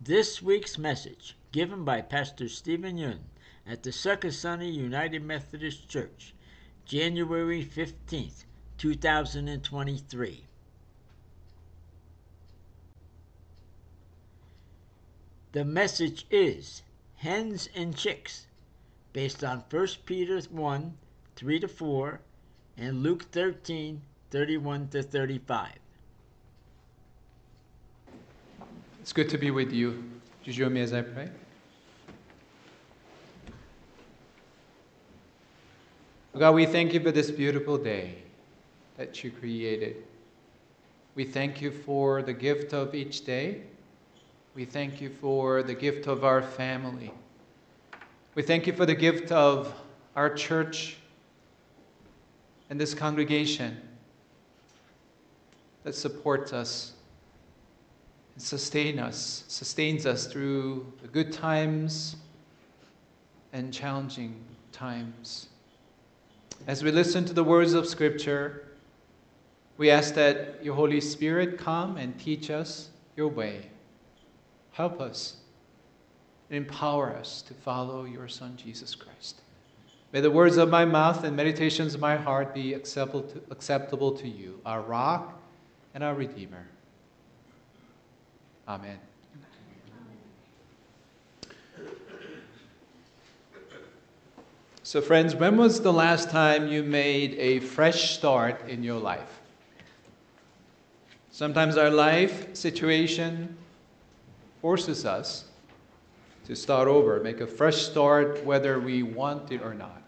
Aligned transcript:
This 0.00 0.42
week's 0.42 0.76
message, 0.76 1.36
given 1.52 1.84
by 1.84 2.02
Pastor 2.02 2.48
Stephen 2.48 2.98
Yun 2.98 3.20
at 3.66 3.82
the 3.82 3.90
Succasunna 3.90 4.70
United 4.70 5.22
Methodist 5.22 5.88
Church, 5.88 6.34
January 6.84 7.64
15th, 7.64 8.44
2023. 8.76 10.44
The 15.52 15.64
message 15.64 16.26
is 16.30 16.82
Hens 17.16 17.68
and 17.74 17.96
Chicks, 17.96 18.46
based 19.12 19.44
on 19.44 19.64
1 19.70 19.88
Peter 20.04 20.40
1 20.40 20.98
3 21.36 21.60
to 21.60 21.68
4 21.68 22.20
and 22.76 23.02
Luke 23.02 23.30
13 23.30 24.02
31 24.30 24.88
to 24.88 25.02
35. 25.02 25.83
It's 29.04 29.12
good 29.12 29.28
to 29.28 29.36
be 29.36 29.50
with 29.50 29.70
you. 29.70 29.90
Would 29.90 30.46
you 30.46 30.52
join 30.54 30.72
me 30.72 30.80
as 30.80 30.94
I 30.94 31.02
pray? 31.02 31.28
God, 36.38 36.54
we 36.54 36.64
thank 36.64 36.94
you 36.94 37.00
for 37.00 37.12
this 37.12 37.30
beautiful 37.30 37.76
day 37.76 38.22
that 38.96 39.22
you 39.22 39.30
created. 39.30 40.04
We 41.16 41.24
thank 41.24 41.60
you 41.60 41.70
for 41.70 42.22
the 42.22 42.32
gift 42.32 42.72
of 42.72 42.94
each 42.94 43.26
day. 43.26 43.64
We 44.54 44.64
thank 44.64 45.02
you 45.02 45.10
for 45.10 45.62
the 45.62 45.74
gift 45.74 46.06
of 46.06 46.24
our 46.24 46.40
family. 46.40 47.12
We 48.34 48.42
thank 48.42 48.66
you 48.66 48.72
for 48.72 48.86
the 48.86 48.94
gift 48.94 49.30
of 49.30 49.74
our 50.16 50.30
church 50.34 50.96
and 52.70 52.80
this 52.80 52.94
congregation 52.94 53.76
that 55.82 55.94
supports 55.94 56.54
us 56.54 56.94
and 58.34 58.42
sustain 58.42 58.98
us, 58.98 59.44
sustains 59.48 60.06
us 60.06 60.26
through 60.26 60.92
the 61.02 61.08
good 61.08 61.32
times 61.32 62.16
and 63.52 63.72
challenging 63.72 64.34
times. 64.72 65.48
As 66.66 66.82
we 66.82 66.90
listen 66.90 67.24
to 67.26 67.32
the 67.32 67.44
words 67.44 67.74
of 67.74 67.86
Scripture, 67.86 68.68
we 69.76 69.90
ask 69.90 70.14
that 70.14 70.64
your 70.64 70.74
Holy 70.74 71.00
Spirit 71.00 71.58
come 71.58 71.96
and 71.96 72.18
teach 72.18 72.50
us 72.50 72.90
your 73.16 73.28
way. 73.28 73.70
Help 74.72 75.00
us 75.00 75.36
and 76.50 76.56
empower 76.56 77.14
us 77.14 77.42
to 77.42 77.54
follow 77.54 78.04
your 78.04 78.28
Son, 78.28 78.56
Jesus 78.56 78.94
Christ. 78.94 79.40
May 80.12 80.20
the 80.20 80.30
words 80.30 80.56
of 80.56 80.68
my 80.68 80.84
mouth 80.84 81.24
and 81.24 81.36
meditations 81.36 81.94
of 81.94 82.00
my 82.00 82.16
heart 82.16 82.54
be 82.54 82.74
acceptable 82.74 83.22
to, 83.22 83.42
acceptable 83.50 84.12
to 84.12 84.28
you, 84.28 84.60
our 84.64 84.80
rock 84.80 85.40
and 85.92 86.04
our 86.04 86.14
Redeemer. 86.14 86.66
Amen. 88.66 88.98
So, 94.82 95.00
friends, 95.00 95.34
when 95.34 95.56
was 95.56 95.80
the 95.80 95.92
last 95.92 96.30
time 96.30 96.68
you 96.68 96.82
made 96.82 97.34
a 97.34 97.60
fresh 97.60 98.16
start 98.16 98.68
in 98.68 98.82
your 98.82 98.98
life? 99.00 99.40
Sometimes 101.30 101.76
our 101.76 101.90
life 101.90 102.54
situation 102.54 103.56
forces 104.60 105.04
us 105.04 105.44
to 106.46 106.54
start 106.54 106.86
over, 106.86 107.20
make 107.20 107.40
a 107.40 107.46
fresh 107.46 107.76
start 107.76 108.44
whether 108.44 108.78
we 108.78 109.02
want 109.02 109.50
it 109.50 109.62
or 109.62 109.74
not. 109.74 110.02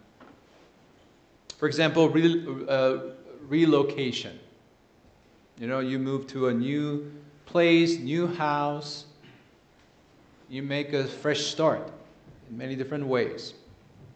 For 1.58 1.66
example, 1.66 2.08
re- 2.10 2.46
uh, 2.68 2.98
relocation. 3.48 4.38
You 5.58 5.66
know, 5.66 5.80
you 5.80 5.98
move 5.98 6.26
to 6.28 6.48
a 6.48 6.54
new 6.54 7.10
place, 7.47 7.98
new 7.98 8.27
house, 8.27 9.06
you 10.48 10.62
make 10.62 10.92
a 10.92 11.05
fresh 11.05 11.47
start 11.47 11.91
in 12.48 12.56
many 12.56 12.77
different 12.77 13.06
ways. 13.06 13.55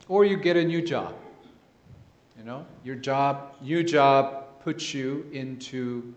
Or 0.09 0.25
you 0.25 0.37
get 0.37 0.57
a 0.57 0.65
new 0.65 0.83
job. 0.83 1.15
You 2.37 2.45
know, 2.45 2.67
your 2.85 2.97
job, 2.97 3.55
new 3.61 3.83
job 3.83 4.61
puts 4.63 4.95
you 4.95 5.27
into 5.33 6.15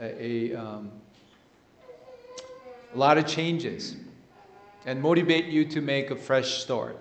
a, 0.00 0.52
a, 0.52 0.54
um, 0.54 0.90
a 2.94 2.98
lot 2.98 3.18
of 3.18 3.26
changes 3.26 3.96
and 4.86 5.00
motivate 5.00 5.46
you 5.46 5.64
to 5.64 5.80
make 5.80 6.10
a 6.10 6.16
fresh 6.16 6.62
start. 6.62 6.98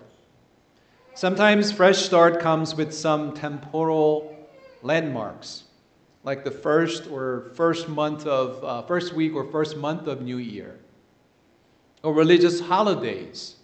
Sometimes 1.16 1.72
fresh 1.72 2.00
start 2.00 2.40
comes 2.40 2.76
with 2.76 2.94
some 2.94 3.34
temporal 3.34 4.36
landmarks, 4.82 5.64
like 6.24 6.44
the 6.44 6.52
first 6.52 7.08
or 7.08 7.52
first 7.54 7.90
month 7.90 8.26
of 8.26 8.64
uh, 8.64 8.82
first 8.84 9.14
week 9.14 9.34
or 9.34 9.44
first 9.44 9.78
month 9.78 10.08
of 10.08 10.22
New 10.22 10.38
Year, 10.38 10.80
or 12.02 12.14
religious 12.14 12.60
holidays. 12.60 13.56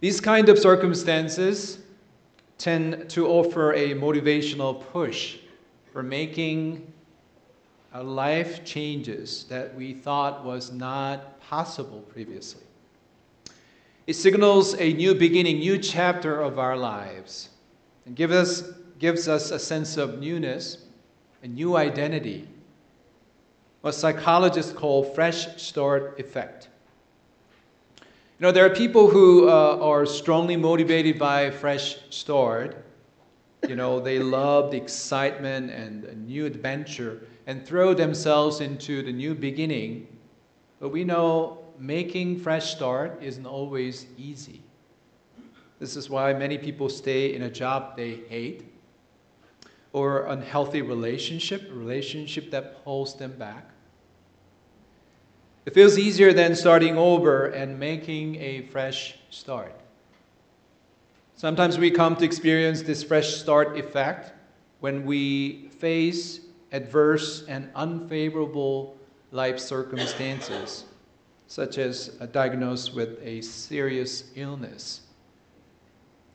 These 0.00 0.20
kind 0.20 0.48
of 0.48 0.58
circumstances 0.58 1.78
tend 2.56 3.08
to 3.10 3.26
offer 3.26 3.72
a 3.74 3.94
motivational 3.94 4.80
push 4.92 5.36
for 5.92 6.02
making 6.02 6.90
a 7.92 8.02
life 8.02 8.64
changes 8.64 9.44
that 9.44 9.74
we 9.74 9.92
thought 9.92 10.44
was 10.44 10.70
not 10.70 11.40
possible 11.40 12.00
previously. 12.02 12.62
It 14.06 14.14
signals 14.14 14.74
a 14.78 14.92
new 14.92 15.14
beginning, 15.14 15.58
new 15.58 15.78
chapter 15.78 16.40
of 16.40 16.58
our 16.58 16.76
lives, 16.76 17.50
and 18.06 18.16
gives 18.16 18.32
us, 18.32 18.62
gives 18.98 19.28
us 19.28 19.50
a 19.50 19.58
sense 19.58 19.96
of 19.96 20.18
newness, 20.18 20.86
a 21.42 21.48
new 21.48 21.76
identity, 21.76 22.46
what 23.80 23.94
psychologists 23.94 24.72
call 24.72 25.02
fresh 25.02 25.60
start 25.60 26.18
effect. 26.20 26.68
You 28.00 28.46
know, 28.46 28.52
there 28.52 28.64
are 28.64 28.74
people 28.74 29.08
who 29.08 29.48
uh, 29.48 29.78
are 29.80 30.06
strongly 30.06 30.56
motivated 30.56 31.18
by 31.18 31.50
fresh 31.50 31.96
start. 32.10 32.84
You 33.68 33.76
know, 33.76 34.00
they 34.00 34.18
love 34.18 34.70
the 34.70 34.78
excitement 34.78 35.70
and 35.70 36.04
a 36.04 36.14
new 36.14 36.46
adventure 36.46 37.20
and 37.46 37.66
throw 37.66 37.94
themselves 37.94 38.60
into 38.60 39.02
the 39.02 39.12
new 39.12 39.34
beginning. 39.34 40.06
But 40.78 40.88
we 40.88 41.04
know 41.04 41.58
making 41.78 42.40
fresh 42.40 42.74
start 42.74 43.18
isn't 43.22 43.46
always 43.46 44.06
easy. 44.16 44.62
This 45.78 45.96
is 45.96 46.08
why 46.10 46.32
many 46.32 46.58
people 46.58 46.88
stay 46.88 47.34
in 47.34 47.42
a 47.42 47.50
job 47.50 47.96
they 47.96 48.20
hate 48.28 48.69
or 49.92 50.26
unhealthy 50.26 50.82
relationship, 50.82 51.70
a 51.70 51.74
relationship 51.74 52.50
that 52.50 52.84
pulls 52.84 53.16
them 53.16 53.32
back. 53.32 53.70
It 55.66 55.74
feels 55.74 55.98
easier 55.98 56.32
than 56.32 56.54
starting 56.54 56.96
over 56.96 57.46
and 57.46 57.78
making 57.78 58.36
a 58.36 58.62
fresh 58.62 59.16
start. 59.30 59.74
Sometimes 61.36 61.78
we 61.78 61.90
come 61.90 62.16
to 62.16 62.24
experience 62.24 62.82
this 62.82 63.02
fresh 63.02 63.34
start 63.34 63.78
effect 63.78 64.32
when 64.80 65.04
we 65.04 65.68
face 65.78 66.40
adverse 66.72 67.44
and 67.48 67.70
unfavorable 67.74 68.96
life 69.32 69.58
circumstances 69.58 70.84
such 71.50 71.78
as 71.78 72.16
a 72.20 72.28
diagnosis 72.28 72.94
with 72.94 73.18
a 73.24 73.40
serious 73.40 74.30
illness, 74.36 75.00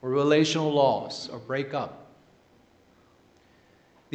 or 0.01 0.09
relational 0.09 0.69
loss, 0.69 1.29
or 1.29 1.39
breakup. 1.39 2.04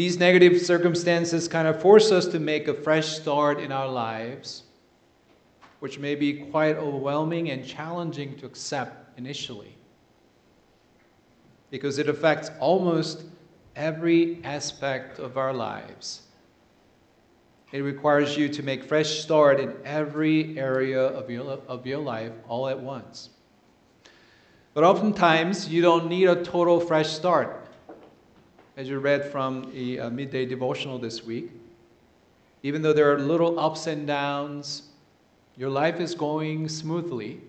These 0.00 0.18
negative 0.18 0.62
circumstances 0.62 1.46
kind 1.46 1.68
of 1.68 1.82
force 1.82 2.10
us 2.10 2.24
to 2.28 2.38
make 2.38 2.68
a 2.68 2.72
fresh 2.72 3.06
start 3.06 3.60
in 3.60 3.70
our 3.70 3.86
lives, 3.86 4.62
which 5.80 5.98
may 5.98 6.14
be 6.14 6.32
quite 6.32 6.76
overwhelming 6.76 7.50
and 7.50 7.66
challenging 7.66 8.34
to 8.38 8.46
accept 8.46 9.18
initially, 9.18 9.76
because 11.70 11.98
it 11.98 12.08
affects 12.08 12.50
almost 12.60 13.24
every 13.76 14.42
aspect 14.42 15.18
of 15.18 15.36
our 15.36 15.52
lives. 15.52 16.22
It 17.70 17.80
requires 17.80 18.38
you 18.38 18.48
to 18.48 18.62
make 18.62 18.82
fresh 18.82 19.20
start 19.20 19.60
in 19.60 19.74
every 19.84 20.58
area 20.58 21.08
of 21.08 21.28
your, 21.28 21.60
of 21.68 21.86
your 21.86 21.98
life 21.98 22.32
all 22.48 22.68
at 22.68 22.80
once. 22.80 23.28
But 24.72 24.82
oftentimes, 24.82 25.68
you 25.68 25.82
don't 25.82 26.08
need 26.08 26.26
a 26.26 26.42
total 26.42 26.80
fresh 26.80 27.10
start. 27.10 27.59
As 28.80 28.88
you 28.88 28.98
read 28.98 29.30
from 29.30 29.70
the 29.74 30.00
uh, 30.00 30.08
midday 30.08 30.46
devotional 30.46 30.98
this 30.98 31.22
week, 31.22 31.50
even 32.62 32.80
though 32.80 32.94
there 32.94 33.12
are 33.12 33.18
little 33.18 33.60
ups 33.60 33.86
and 33.86 34.06
downs, 34.06 34.84
your 35.58 35.68
life 35.68 36.00
is 36.00 36.14
going 36.14 36.66
smoothly. 36.66 37.42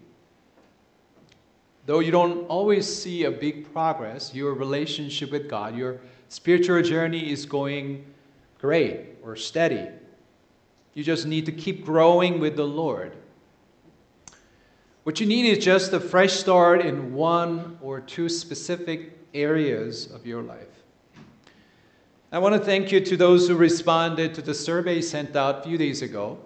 Though 1.85 1.99
you 1.99 2.11
don't 2.11 2.45
always 2.47 2.85
see 2.85 3.23
a 3.23 3.31
big 3.31 3.71
progress, 3.71 4.35
your 4.35 4.53
relationship 4.53 5.31
with 5.31 5.49
God, 5.49 5.73
your 5.73 6.01
spiritual 6.27 6.81
journey 6.81 7.31
is 7.31 7.45
going 7.45 8.05
great 8.59 9.15
or 9.23 9.37
steady. 9.37 9.87
You 10.95 11.05
just 11.05 11.25
need 11.25 11.45
to 11.45 11.53
keep 11.53 11.85
growing 11.85 12.41
with 12.41 12.57
the 12.57 12.67
Lord. 12.67 13.15
What 15.03 15.21
you 15.21 15.27
need 15.27 15.45
is 15.45 15.63
just 15.63 15.93
a 15.93 16.01
fresh 16.01 16.33
start 16.33 16.81
in 16.81 17.13
one 17.13 17.77
or 17.81 18.01
two 18.01 18.27
specific 18.27 19.17
areas 19.33 20.11
of 20.11 20.27
your 20.27 20.41
life. 20.41 20.80
I 22.33 22.39
want 22.39 22.55
to 22.55 22.61
thank 22.61 22.93
you 22.93 23.01
to 23.01 23.17
those 23.17 23.49
who 23.49 23.57
responded 23.57 24.33
to 24.35 24.41
the 24.41 24.53
survey 24.53 25.01
sent 25.01 25.35
out 25.35 25.59
a 25.59 25.63
few 25.63 25.77
days 25.77 26.01
ago. 26.01 26.39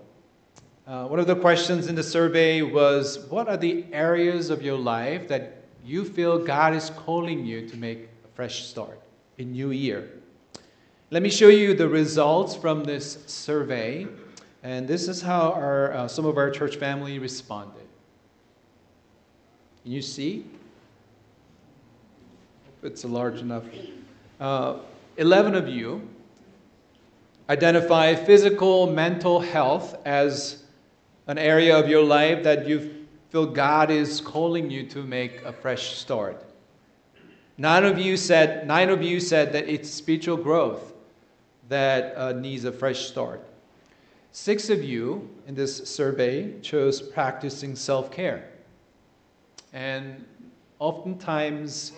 Uh, 0.87 1.05
one 1.05 1.19
of 1.19 1.27
the 1.27 1.35
questions 1.35 1.85
in 1.85 1.93
the 1.93 2.01
survey 2.01 2.63
was 2.63 3.19
What 3.29 3.47
are 3.47 3.55
the 3.55 3.85
areas 3.91 4.49
of 4.49 4.63
your 4.63 4.79
life 4.79 5.27
that 5.27 5.63
you 5.85 6.03
feel 6.03 6.43
God 6.43 6.73
is 6.73 6.89
calling 6.89 7.45
you 7.45 7.69
to 7.69 7.77
make 7.77 8.09
a 8.25 8.27
fresh 8.33 8.63
start 8.63 8.99
a 9.37 9.43
new 9.43 9.69
year? 9.69 10.09
Let 11.11 11.21
me 11.21 11.29
show 11.29 11.49
you 11.49 11.75
the 11.75 11.87
results 11.87 12.55
from 12.55 12.83
this 12.83 13.19
survey. 13.27 14.07
And 14.63 14.87
this 14.87 15.07
is 15.07 15.21
how 15.21 15.51
our, 15.51 15.93
uh, 15.93 16.07
some 16.07 16.25
of 16.25 16.39
our 16.39 16.49
church 16.49 16.77
family 16.77 17.19
responded. 17.19 17.85
Can 19.83 19.91
you 19.91 20.01
see? 20.01 20.45
It's 22.81 23.03
a 23.03 23.07
large 23.07 23.41
enough. 23.41 23.65
Uh, 24.39 24.77
11 25.17 25.55
of 25.55 25.69
you 25.69 26.09
identify 27.49 28.15
physical, 28.15 28.91
mental 28.91 29.39
health 29.39 29.95
as 30.05 30.63
an 31.27 31.37
area 31.37 31.77
of 31.77 31.87
your 31.87 32.03
life 32.03 32.43
that 32.43 32.67
you 32.67 33.05
feel 33.29 33.45
God 33.45 33.91
is 33.91 34.19
calling 34.19 34.69
you 34.69 34.85
to 34.87 35.03
make 35.03 35.41
a 35.43 35.53
fresh 35.53 35.95
start. 35.95 36.43
Nine 37.57 37.85
of 37.85 37.97
you 37.97 38.17
said, 38.17 38.67
nine 38.67 38.89
of 38.89 39.01
you 39.01 39.19
said 39.19 39.53
that 39.53 39.69
it's 39.69 39.89
spiritual 39.89 40.37
growth 40.37 40.93
that 41.69 42.15
uh, 42.17 42.33
needs 42.33 42.65
a 42.65 42.71
fresh 42.71 43.07
start. 43.07 43.45
Six 44.31 44.69
of 44.69 44.83
you 44.83 45.29
in 45.47 45.55
this 45.55 45.87
survey 45.87 46.59
chose 46.59 47.01
practicing 47.01 47.75
self 47.75 48.11
care. 48.11 48.49
And 49.71 50.25
oftentimes, 50.79 51.93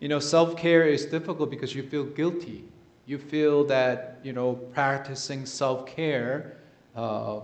you 0.00 0.08
know, 0.08 0.18
self 0.18 0.56
care 0.56 0.84
is 0.84 1.06
difficult 1.06 1.50
because 1.50 1.74
you 1.74 1.82
feel 1.82 2.04
guilty. 2.04 2.64
You 3.06 3.18
feel 3.18 3.64
that, 3.64 4.18
you 4.22 4.32
know, 4.32 4.54
practicing 4.54 5.46
self 5.46 5.86
care 5.86 6.56
uh, 6.96 7.40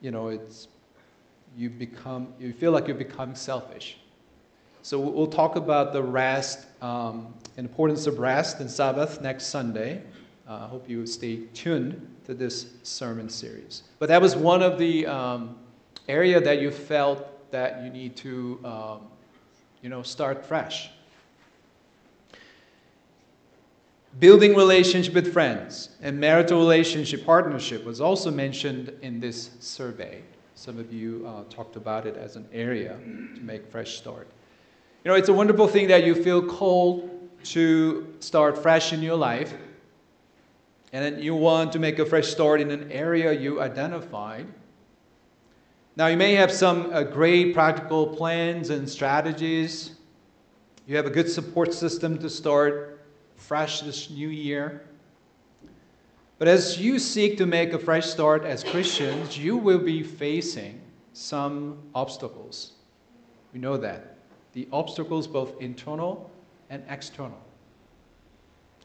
you 0.00 0.10
know, 0.10 0.28
it's, 0.28 0.68
you 1.56 1.68
become, 1.68 2.32
you 2.38 2.52
feel 2.52 2.72
like 2.72 2.86
you're 2.86 2.96
becoming 2.96 3.34
selfish. 3.34 3.98
So 4.82 4.98
we'll 4.98 5.26
talk 5.26 5.56
about 5.56 5.92
the 5.92 6.02
rest, 6.02 6.66
um, 6.80 7.34
importance 7.58 8.06
of 8.06 8.18
rest 8.18 8.60
and 8.60 8.70
Sabbath 8.70 9.20
next 9.20 9.46
Sunday. 9.46 10.02
Uh, 10.48 10.52
I 10.52 10.54
uh, 10.54 10.68
hope 10.68 10.88
you 10.88 11.06
stay 11.06 11.40
tuned 11.52 12.08
to 12.24 12.32
this 12.32 12.72
sermon 12.82 13.28
series. 13.28 13.82
But 13.98 14.08
that 14.08 14.22
was 14.22 14.34
one 14.34 14.62
of 14.62 14.78
the 14.78 15.06
um, 15.06 15.56
area 16.08 16.40
that 16.40 16.60
you 16.60 16.70
felt 16.70 17.50
that 17.50 17.84
you 17.84 17.90
need 17.90 18.16
to, 18.16 18.58
um, 18.64 19.00
you 19.82 19.90
know, 19.90 20.02
start 20.02 20.44
fresh. 20.44 20.90
Building 24.18 24.56
relationship 24.56 25.14
with 25.14 25.32
friends 25.32 25.90
and 26.02 26.18
marital 26.18 26.58
relationship 26.58 27.24
partnership 27.24 27.84
was 27.84 28.00
also 28.00 28.30
mentioned 28.30 28.92
in 29.02 29.20
this 29.20 29.50
survey. 29.60 30.22
Some 30.56 30.78
of 30.78 30.92
you 30.92 31.24
uh, 31.26 31.44
talked 31.48 31.76
about 31.76 32.06
it 32.06 32.16
as 32.16 32.34
an 32.34 32.46
area 32.52 32.98
to 32.98 33.40
make 33.40 33.70
fresh 33.70 33.96
start. 33.96 34.26
You 35.04 35.10
know, 35.10 35.14
it's 35.14 35.28
a 35.28 35.32
wonderful 35.32 35.68
thing 35.68 35.86
that 35.88 36.04
you 36.04 36.14
feel 36.14 36.42
called 36.42 37.08
to 37.44 38.12
start 38.18 38.58
fresh 38.58 38.92
in 38.92 39.00
your 39.00 39.16
life, 39.16 39.54
and 40.92 41.04
then 41.04 41.22
you 41.22 41.36
want 41.36 41.72
to 41.72 41.78
make 41.78 42.00
a 42.00 42.04
fresh 42.04 42.26
start 42.26 42.60
in 42.60 42.70
an 42.72 42.90
area 42.90 43.32
you 43.32 43.62
identified. 43.62 44.46
Now, 45.94 46.08
you 46.08 46.16
may 46.16 46.34
have 46.34 46.50
some 46.50 46.92
uh, 46.92 47.04
great 47.04 47.54
practical 47.54 48.08
plans 48.08 48.70
and 48.70 48.90
strategies. 48.90 49.92
You 50.86 50.96
have 50.96 51.06
a 51.06 51.10
good 51.10 51.30
support 51.30 51.72
system 51.72 52.18
to 52.18 52.28
start 52.28 52.89
fresh 53.40 53.80
this 53.80 54.10
new 54.10 54.28
year. 54.28 54.82
But 56.38 56.48
as 56.48 56.78
you 56.78 56.98
seek 56.98 57.36
to 57.38 57.46
make 57.46 57.72
a 57.72 57.78
fresh 57.78 58.06
start 58.06 58.44
as 58.44 58.62
Christians, 58.62 59.36
you 59.36 59.56
will 59.56 59.78
be 59.78 60.02
facing 60.02 60.80
some 61.12 61.78
obstacles. 61.94 62.72
We 63.52 63.60
know 63.60 63.76
that. 63.78 64.16
The 64.52 64.68
obstacles, 64.72 65.26
both 65.26 65.60
internal 65.60 66.30
and 66.70 66.82
external. 66.88 67.40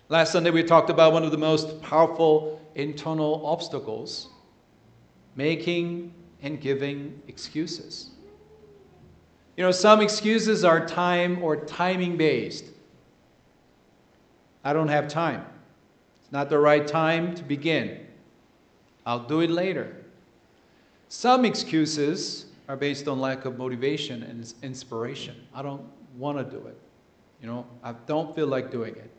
Last 0.09 0.31
Sunday, 0.31 0.51
we 0.51 0.63
talked 0.63 0.89
about 0.89 1.13
one 1.13 1.23
of 1.23 1.31
the 1.31 1.37
most 1.37 1.81
powerful 1.81 2.61
internal 2.75 3.45
obstacles 3.45 4.29
making 5.35 6.13
and 6.41 6.61
giving 6.61 7.21
excuses. 7.27 8.11
You 9.57 9.63
know, 9.63 9.71
some 9.71 10.01
excuses 10.01 10.63
are 10.63 10.85
time 10.85 11.43
or 11.43 11.55
timing 11.55 12.17
based. 12.17 12.65
I 14.65 14.73
don't 14.73 14.87
have 14.87 15.07
time. 15.07 15.45
It's 16.19 16.31
not 16.31 16.49
the 16.49 16.57
right 16.57 16.85
time 16.85 17.35
to 17.35 17.43
begin. 17.43 17.99
I'll 19.05 19.19
do 19.19 19.41
it 19.41 19.51
later. 19.51 19.95
Some 21.07 21.45
excuses 21.45 22.47
are 22.67 22.75
based 22.75 23.07
on 23.07 23.21
lack 23.21 23.45
of 23.45 23.59
motivation 23.59 24.23
and 24.23 24.51
inspiration. 24.63 25.35
I 25.53 25.61
don't 25.61 25.85
want 26.17 26.39
to 26.39 26.43
do 26.43 26.65
it. 26.65 26.77
You 27.41 27.47
know, 27.47 27.67
I 27.83 27.93
don't 28.07 28.33
feel 28.33 28.47
like 28.47 28.71
doing 28.71 28.95
it. 28.95 29.11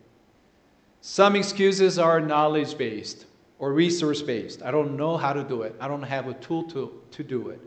Some 0.99 1.37
excuses 1.37 1.97
are 1.97 2.19
knowledge 2.19 2.77
based 2.77 3.25
or 3.57 3.71
resource 3.71 4.21
based. 4.21 4.61
I 4.63 4.71
don't 4.71 4.97
know 4.97 5.15
how 5.15 5.31
to 5.31 5.45
do 5.45 5.61
it. 5.61 5.75
I 5.79 5.87
don't 5.87 6.03
have 6.03 6.27
a 6.27 6.33
tool 6.33 6.63
to, 6.71 6.91
to 7.11 7.23
do 7.23 7.49
it. 7.49 7.61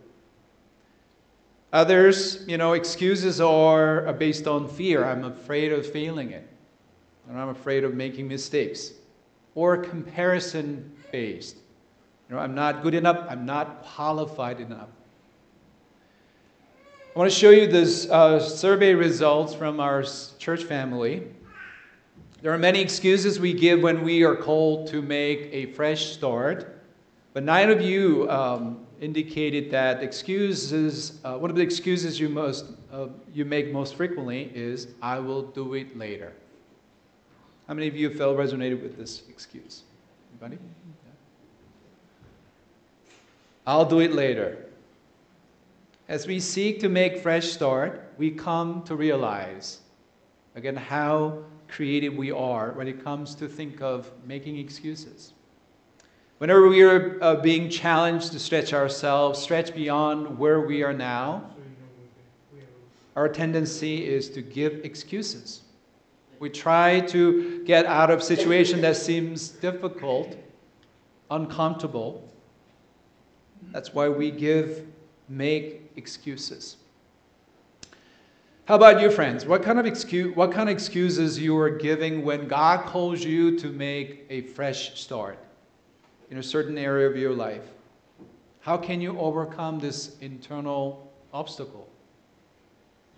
Others, 1.73 2.45
you 2.47 2.59
know, 2.59 2.75
excuses 2.75 3.41
are 3.41 4.13
based 4.13 4.47
on 4.47 4.69
fear. 4.69 5.03
I'm 5.03 5.25
afraid 5.25 5.73
of 5.73 5.91
failing 5.91 6.33
it 6.33 6.47
and 7.29 7.39
I'm 7.39 7.49
afraid 7.49 7.85
of 7.85 7.95
making 7.95 8.29
mistakes. 8.29 8.93
Or 9.55 9.77
comparison 9.77 10.93
based. 11.13 11.57
You 12.29 12.37
know, 12.37 12.43
I'm 12.43 12.55
not 12.55 12.83
good 12.83 12.95
enough, 12.95 13.27
I'm 13.29 13.45
not 13.45 13.83
qualified 13.83 14.61
enough. 14.61 14.89
I 17.15 17.19
want 17.19 17.29
to 17.29 17.37
show 17.37 17.51
you 17.51 17.67
this 17.67 18.09
uh, 18.09 18.39
survey 18.39 18.95
results 18.95 19.53
from 19.53 19.81
our 19.81 20.05
church 20.39 20.63
family. 20.63 21.25
There 22.41 22.53
are 22.53 22.59
many 22.59 22.81
excuses 22.81 23.41
we 23.41 23.53
give 23.53 23.83
when 23.83 24.05
we 24.05 24.23
are 24.23 24.37
called 24.37 24.87
to 24.89 25.03
make 25.03 25.49
a 25.53 25.67
fresh 25.73 26.13
start, 26.13 26.81
but 27.35 27.43
nine 27.43 27.69
of 27.69 27.83
you 27.83 28.31
um, 28.31 28.87
indicated 29.01 29.73
that 29.73 30.05
excuses. 30.05 31.19
Uh, 31.25 31.37
one 31.37 31.51
of 31.51 31.57
the 31.57 31.63
excuses 31.63 32.21
you 32.21 32.29
most 32.29 32.67
uh, 32.93 33.09
you 33.35 33.45
make 33.45 33.73
most 33.73 33.97
frequently 33.97 34.51
is 34.55 34.89
"I 35.03 35.19
will 35.19 35.43
do 35.43 35.75
it 35.75 35.99
later." 35.99 36.33
How 37.71 37.75
many 37.75 37.87
of 37.87 37.95
you 37.95 38.11
felt 38.11 38.37
resonated 38.37 38.83
with 38.83 38.97
this 38.97 39.23
excuse? 39.29 39.85
Anybody? 40.33 40.61
Yeah. 40.61 41.13
I'll 43.65 43.85
do 43.85 44.01
it 44.01 44.13
later. 44.13 44.67
As 46.09 46.27
we 46.27 46.41
seek 46.41 46.81
to 46.81 46.89
make 46.89 47.19
fresh 47.19 47.47
start, 47.47 48.13
we 48.19 48.33
come 48.33 48.83
to 48.87 48.97
realize 48.97 49.83
again 50.57 50.75
how 50.75 51.45
creative 51.69 52.17
we 52.17 52.33
are 52.33 52.73
when 52.73 52.89
it 52.89 53.05
comes 53.05 53.37
to 53.37 53.47
think 53.47 53.81
of 53.81 54.11
making 54.27 54.57
excuses. 54.57 55.33
Whenever 56.39 56.67
we 56.67 56.83
are 56.83 57.23
uh, 57.23 57.37
being 57.37 57.71
challenged 57.71 58.33
to 58.33 58.41
stretch 58.41 58.73
ourselves, 58.73 59.39
stretch 59.39 59.73
beyond 59.77 60.37
where 60.41 60.61
we 60.61 60.83
are 60.83 60.93
now, 60.93 61.49
our 63.15 63.29
tendency 63.29 64.05
is 64.05 64.29
to 64.31 64.43
give 64.43 64.85
excuses. 64.85 65.63
We 66.41 66.49
try 66.49 67.01
to 67.01 67.63
get 67.65 67.85
out 67.85 68.11
of 68.11 68.23
situation 68.23 68.81
that 68.81 68.97
seems 68.97 69.51
difficult, 69.51 70.37
uncomfortable. 71.31 72.27
That's 73.73 73.93
why 73.93 74.09
we 74.09 74.31
give, 74.31 74.87
make 75.29 75.93
excuses. 75.97 76.77
How 78.65 78.77
about 78.77 79.03
you, 79.03 79.11
friends? 79.11 79.45
What 79.45 79.63
kind 79.63 79.79
of 79.79 79.85
excuse, 79.85 80.35
what 80.35 80.51
kind 80.51 80.71
of 80.71 80.73
excuses 80.73 81.39
you 81.39 81.59
are 81.59 81.69
giving 81.69 82.25
when 82.25 82.49
God 82.49 82.87
calls 82.87 83.23
you 83.23 83.59
to 83.59 83.67
make 83.67 84.25
a 84.31 84.41
fresh 84.41 84.99
start 84.99 85.39
in 86.31 86.39
a 86.39 86.43
certain 86.43 86.79
area 86.79 87.07
of 87.07 87.17
your 87.17 87.35
life? 87.35 87.69
How 88.61 88.79
can 88.79 89.03
you 89.03 89.19
overcome 89.19 89.79
this 89.79 90.17
internal 90.21 91.13
obstacle? 91.35 91.87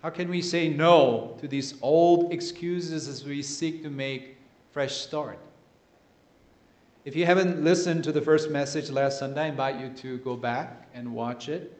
How 0.03 0.09
can 0.09 0.29
we 0.29 0.41
say 0.41 0.67
no 0.67 1.37
to 1.39 1.47
these 1.47 1.75
old 1.81 2.33
excuses 2.33 3.07
as 3.07 3.23
we 3.23 3.41
seek 3.41 3.83
to 3.83 3.89
make 3.89 4.21
a 4.23 4.73
fresh 4.73 4.95
start? 4.95 5.39
If 7.05 7.15
you 7.15 7.25
haven't 7.25 7.63
listened 7.63 8.03
to 8.03 8.11
the 8.11 8.19
first 8.19 8.49
message 8.49 8.89
last 8.89 9.17
Sunday, 9.17 9.43
I 9.43 9.47
invite 9.47 9.79
you 9.79 9.87
to 10.01 10.17
go 10.17 10.35
back 10.35 10.89
and 10.93 11.15
watch 11.15 11.47
it. 11.47 11.79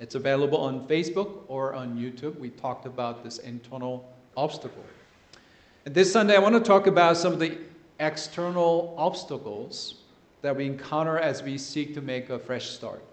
It's 0.00 0.14
available 0.14 0.56
on 0.56 0.88
Facebook 0.88 1.40
or 1.48 1.74
on 1.74 1.98
YouTube. 1.98 2.38
We 2.38 2.48
talked 2.48 2.86
about 2.86 3.22
this 3.22 3.36
internal 3.40 4.10
obstacle. 4.34 4.84
And 5.84 5.94
this 5.94 6.10
Sunday, 6.10 6.34
I 6.34 6.38
want 6.38 6.54
to 6.54 6.62
talk 6.62 6.86
about 6.86 7.18
some 7.18 7.34
of 7.34 7.38
the 7.38 7.58
external 8.00 8.94
obstacles 8.96 9.96
that 10.40 10.56
we 10.56 10.64
encounter 10.64 11.18
as 11.18 11.42
we 11.42 11.58
seek 11.58 11.92
to 11.92 12.00
make 12.00 12.30
a 12.30 12.38
fresh 12.38 12.70
start. 12.70 13.04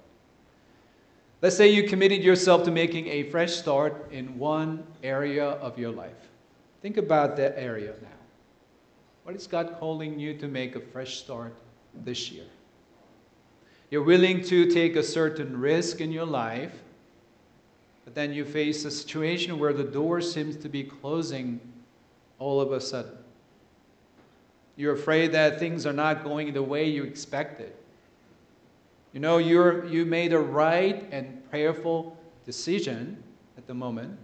Let's 1.42 1.56
say 1.56 1.70
you 1.70 1.84
committed 1.84 2.22
yourself 2.22 2.64
to 2.66 2.72
making 2.72 3.08
a 3.08 3.24
fresh 3.24 3.54
start 3.54 4.12
in 4.12 4.38
one 4.38 4.86
area 5.04 5.46
of 5.46 5.80
your 5.80 5.92
life. 5.92 6.30
Think 6.82 6.98
about 6.98 7.38
that 7.38 7.58
area 7.58 7.94
now. 8.02 8.10
What 9.24 9.36
is 9.36 9.48
God 9.48 9.78
calling 9.80 10.20
you 10.20 10.38
to 10.38 10.48
make 10.50 10.76
a 10.76 10.82
fresh 10.82 11.18
start 11.18 11.56
this 12.04 12.30
year? 12.30 12.44
You're 13.90 14.04
willing 14.04 14.44
to 14.46 14.70
take 14.70 14.98
a 14.98 15.04
certain 15.04 15.58
risk 15.58 16.02
in 16.02 16.12
your 16.12 16.26
life, 16.26 16.74
but 18.04 18.16
then 18.16 18.34
you 18.34 18.44
face 18.44 18.84
a 18.84 18.92
situation 18.92 19.60
where 19.60 19.74
the 19.74 19.84
door 19.84 20.20
seems 20.20 20.58
to 20.58 20.68
be 20.68 20.84
closing 20.84 21.62
all 22.38 22.60
of 22.60 22.74
a 22.74 22.82
sudden. 22.82 23.18
You're 24.76 24.94
afraid 24.94 25.32
that 25.32 25.58
things 25.58 25.86
are 25.86 25.94
not 25.94 26.24
going 26.24 26.54
the 26.54 26.64
way 26.64 26.90
you 26.90 27.04
expected. 27.04 27.74
You 29.14 29.20
know, 29.20 29.38
you're, 29.38 29.86
you 29.86 30.06
made 30.06 30.34
a 30.34 30.40
right 30.40 31.08
and 31.12 31.50
prayerful 31.50 32.18
decision 32.46 33.24
at 33.58 33.68
the 33.68 33.74
moment, 33.74 34.18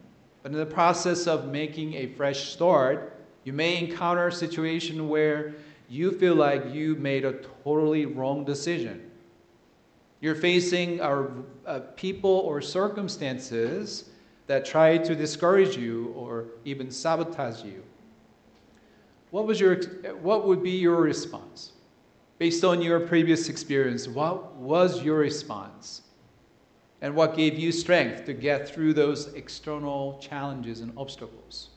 but 0.44 0.52
in 0.52 0.58
the 0.58 0.66
process 0.66 1.28
of 1.28 1.48
making 1.48 1.96
a 1.96 2.08
fresh 2.08 2.52
start, 2.54 3.18
you 3.44 3.54
may 3.54 3.78
encounter 3.78 4.28
a 4.28 4.32
situation 4.32 5.10
where 5.10 5.56
you 5.90 6.12
feel 6.12 6.36
like 6.36 6.74
you 6.74 6.96
made 6.96 7.26
a 7.26 7.34
totally 7.64 8.06
wrong 8.06 8.44
decision. 8.46 9.12
You're 10.22 10.36
facing 10.36 11.00
a, 11.00 11.28
a 11.66 11.80
people 11.80 12.32
or 12.32 12.62
circumstances 12.62 14.10
that 14.48 14.66
try 14.66 14.98
to 14.98 15.16
discourage 15.16 15.78
you 15.78 16.14
or 16.16 16.46
even 16.64 16.90
sabotage 16.90 17.64
you 17.64 17.84
what, 19.36 19.46
was 19.46 19.60
your, 19.60 19.76
what 20.22 20.48
would 20.48 20.64
be 20.64 20.72
your 20.72 21.02
response? 21.02 21.74
Based 22.38 22.64
on 22.64 22.82
your 22.82 23.00
previous 23.00 23.48
experience, 23.48 24.08
what 24.08 24.56
was 24.56 25.02
your 25.04 25.18
response? 25.18 26.02
And 27.02 27.16
what 27.16 27.36
gave 27.36 27.58
you 27.58 27.72
strength 27.72 28.26
to 28.26 28.34
get 28.34 28.68
through 28.68 28.94
those 28.94 29.34
external 29.34 30.18
challenges 30.20 30.82
and 30.82 30.92
obstacles? 30.98 31.70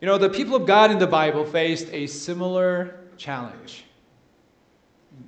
You 0.00 0.06
know, 0.06 0.18
the 0.18 0.28
people 0.28 0.54
of 0.54 0.66
God 0.66 0.90
in 0.90 0.98
the 0.98 1.06
Bible 1.06 1.44
faced 1.44 1.88
a 1.92 2.06
similar 2.06 3.00
challenge. 3.16 3.84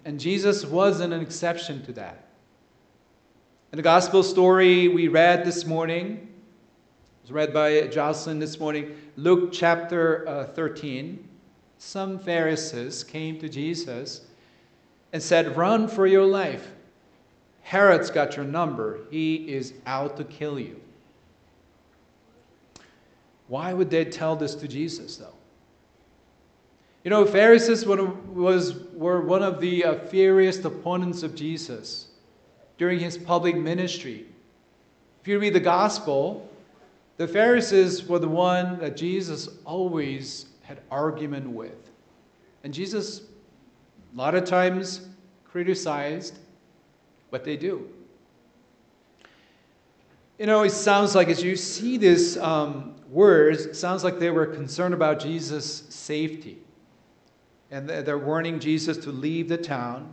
And 0.05 0.21
Jesus 0.21 0.65
wasn't 0.65 1.15
an 1.15 1.21
exception 1.21 1.85
to 1.87 1.93
that. 1.93 2.27
In 3.73 3.77
the 3.77 3.83
gospel 3.83 4.23
story 4.23 4.89
we 4.89 5.09
read 5.09 5.45
this 5.45 5.65
morning, 5.65 6.29
was 7.23 7.33
read 7.33 7.53
by 7.53 7.87
Jocelyn 7.89 8.39
this 8.39 8.61
morning. 8.61 8.97
Luke 9.17 9.53
chapter 9.53 10.29
uh, 10.29 10.47
13. 10.47 11.27
Some 11.78 12.18
Pharisees 12.18 13.04
came 13.04 13.38
to 13.40 13.49
Jesus 13.49 14.23
and 15.12 15.23
said, 15.23 15.56
Run 15.56 15.88
for 15.88 16.06
your 16.06 16.25
life. 16.25 16.68
Herod's 17.62 18.11
got 18.11 18.37
your 18.37 18.45
number. 18.45 19.00
He 19.11 19.35
is 19.52 19.75
out 19.87 20.16
to 20.18 20.25
kill 20.25 20.59
you. 20.59 20.80
Why 23.49 23.73
would 23.73 23.90
they 23.90 24.04
tell 24.04 24.37
this 24.37 24.54
to 24.56 24.68
Jesus, 24.68 25.16
though? 25.16 25.35
You 27.04 27.11
know, 27.11 27.25
Pharisees 27.25 27.87
was, 27.87 28.75
were 28.92 29.21
one 29.21 29.42
of 29.42 29.61
the 29.61 29.85
uh, 29.85 29.95
fiercest 30.06 30.64
opponents 30.64 31.23
of 31.23 31.37
Jesus 31.37 32.09
during 32.78 32.99
his 32.99 33.16
public 33.16 33.56
ministry. 33.56 34.26
If 35.23 35.28
you 35.28 35.38
read 35.38 35.54
the 35.54 35.61
gospel, 35.61 36.50
the 37.16 37.28
Pharisees 37.28 38.06
were 38.09 38.18
the 38.18 38.28
one 38.28 38.78
that 38.80 38.97
Jesus 38.97 39.49
always 39.64 40.47
had 40.67 40.81
argument 40.91 41.49
with. 41.49 41.91
And 42.65 42.75
Jesus, 42.75 43.21
a 43.21 44.17
lot 44.17 44.35
of 44.35 44.45
times, 44.45 45.09
criticized 45.45 46.39
what 47.31 47.45
they 47.45 47.57
do. 47.57 47.89
You 50.39 50.47
know, 50.47 50.63
it 50.63 50.71
sounds 50.71 51.15
like 51.15 51.29
as 51.29 51.43
you 51.43 51.57
see 51.57 51.97
these 51.97 52.37
um, 52.39 52.95
words, 53.11 53.79
sounds 53.79 54.05
like 54.05 54.19
they 54.19 54.31
were 54.31 54.47
concerned 54.47 54.93
about 54.93 55.19
Jesus' 55.19 55.85
safety. 55.89 56.59
And 57.71 57.89
they're 57.89 58.19
warning 58.19 58.61
Jesus 58.61 58.97
to 58.99 59.11
leave 59.11 59.49
the 59.49 59.57
town. 59.57 60.13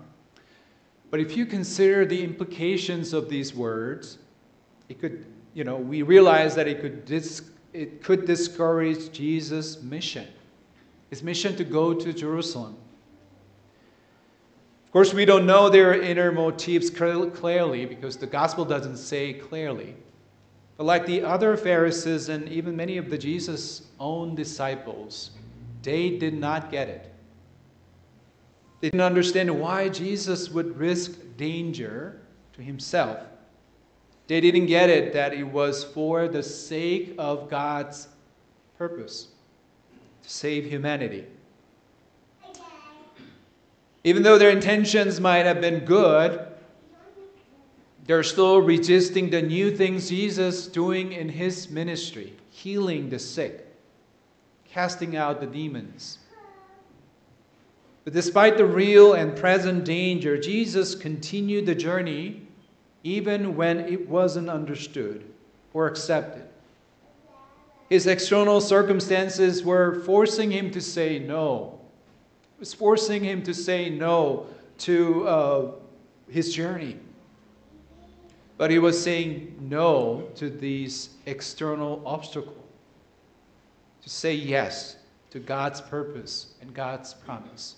But 1.11 1.19
if 1.19 1.37
you 1.37 1.45
consider 1.45 2.05
the 2.05 2.23
implications 2.23 3.13
of 3.13 3.29
these 3.29 3.53
words, 3.53 4.17
it 4.89 4.99
could 4.99 5.25
you 5.53 5.63
know, 5.63 5.75
we 5.75 6.01
realize 6.01 6.55
that 6.55 6.67
it 6.67 6.81
could, 6.81 7.05
dis- 7.05 7.51
it 7.73 8.03
could 8.03 8.25
discourage 8.25 9.11
Jesus' 9.11 9.81
mission, 9.81 10.27
his 11.13 11.21
mission 11.21 11.55
to 11.55 11.63
go 11.63 11.93
to 11.93 12.11
Jerusalem. 12.11 12.75
Of 14.85 14.91
course, 14.91 15.13
we 15.13 15.25
don't 15.25 15.45
know 15.45 15.69
their 15.69 16.01
inner 16.01 16.31
motives 16.31 16.89
clearly 16.89 17.85
because 17.85 18.17
the 18.17 18.25
gospel 18.25 18.65
doesn't 18.65 18.97
say 18.97 19.33
clearly. 19.33 19.95
But 20.75 20.85
like 20.85 21.05
the 21.05 21.21
other 21.21 21.55
Pharisees 21.55 22.29
and 22.29 22.49
even 22.49 22.75
many 22.75 22.97
of 22.97 23.11
the 23.11 23.17
Jesus' 23.17 23.83
own 23.99 24.33
disciples, 24.33 25.29
they 25.83 26.17
did 26.17 26.33
not 26.33 26.71
get 26.71 26.89
it. 26.89 27.13
They 28.81 28.89
didn't 28.89 29.01
understand 29.01 29.59
why 29.59 29.89
Jesus 29.89 30.49
would 30.49 30.75
risk 30.77 31.11
danger 31.37 32.21
to 32.53 32.63
himself 32.63 33.19
they 34.27 34.39
didn't 34.39 34.67
get 34.67 34.89
it 34.89 35.13
that 35.13 35.33
it 35.33 35.43
was 35.43 35.83
for 35.83 36.27
the 36.27 36.41
sake 36.41 37.13
of 37.17 37.49
God's 37.49 38.07
purpose 38.77 39.32
to 40.23 40.29
save 40.29 40.65
humanity. 40.65 41.25
Even 44.03 44.23
though 44.23 44.37
their 44.37 44.49
intentions 44.49 45.19
might 45.19 45.45
have 45.45 45.61
been 45.61 45.85
good, 45.85 46.47
they're 48.05 48.23
still 48.23 48.59
resisting 48.59 49.29
the 49.29 49.41
new 49.41 49.75
things 49.75 50.09
Jesus 50.09 50.67
doing 50.67 51.13
in 51.13 51.29
his 51.29 51.69
ministry, 51.69 52.33
healing 52.49 53.09
the 53.09 53.19
sick, 53.19 53.73
casting 54.69 55.15
out 55.15 55.39
the 55.39 55.47
demons. 55.47 56.19
But 58.03 58.13
despite 58.13 58.57
the 58.57 58.65
real 58.65 59.13
and 59.13 59.37
present 59.37 59.85
danger, 59.85 60.37
Jesus 60.37 60.95
continued 60.95 61.65
the 61.65 61.75
journey 61.75 62.41
even 63.03 63.55
when 63.55 63.79
it 63.79 64.09
wasn't 64.09 64.49
understood 64.49 65.23
or 65.73 65.87
accepted. 65.87 66.47
His 67.93 68.07
external 68.07 68.59
circumstances 68.59 69.63
were 69.63 69.99
forcing 69.99 70.49
him 70.49 70.71
to 70.71 70.81
say 70.81 71.19
no. 71.19 71.79
It 72.57 72.59
was 72.59 72.73
forcing 72.73 73.23
him 73.23 73.43
to 73.43 73.53
say 73.53 73.87
no 73.87 74.47
to 74.79 75.27
uh, 75.27 75.71
his 76.27 76.55
journey. 76.55 76.97
But 78.57 78.71
he 78.71 78.79
was 78.79 78.99
saying 78.99 79.55
no 79.61 80.27
to 80.37 80.49
these 80.49 81.09
external 81.27 82.01
obstacles, 82.03 82.65
to 84.01 84.09
say 84.09 84.33
yes 84.33 84.95
to 85.29 85.37
God's 85.37 85.79
purpose 85.79 86.55
and 86.61 86.73
God's 86.73 87.13
promise. 87.13 87.75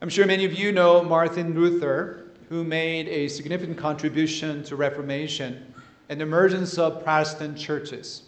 I'm 0.00 0.08
sure 0.08 0.24
many 0.24 0.46
of 0.46 0.54
you 0.54 0.72
know 0.72 1.02
Martin 1.02 1.54
Luther, 1.54 2.30
who 2.48 2.64
made 2.64 3.06
a 3.08 3.28
significant 3.28 3.76
contribution 3.76 4.64
to 4.64 4.76
Reformation 4.76 5.73
and 6.08 6.20
emergence 6.20 6.78
of 6.78 7.02
Protestant 7.02 7.56
churches. 7.56 8.22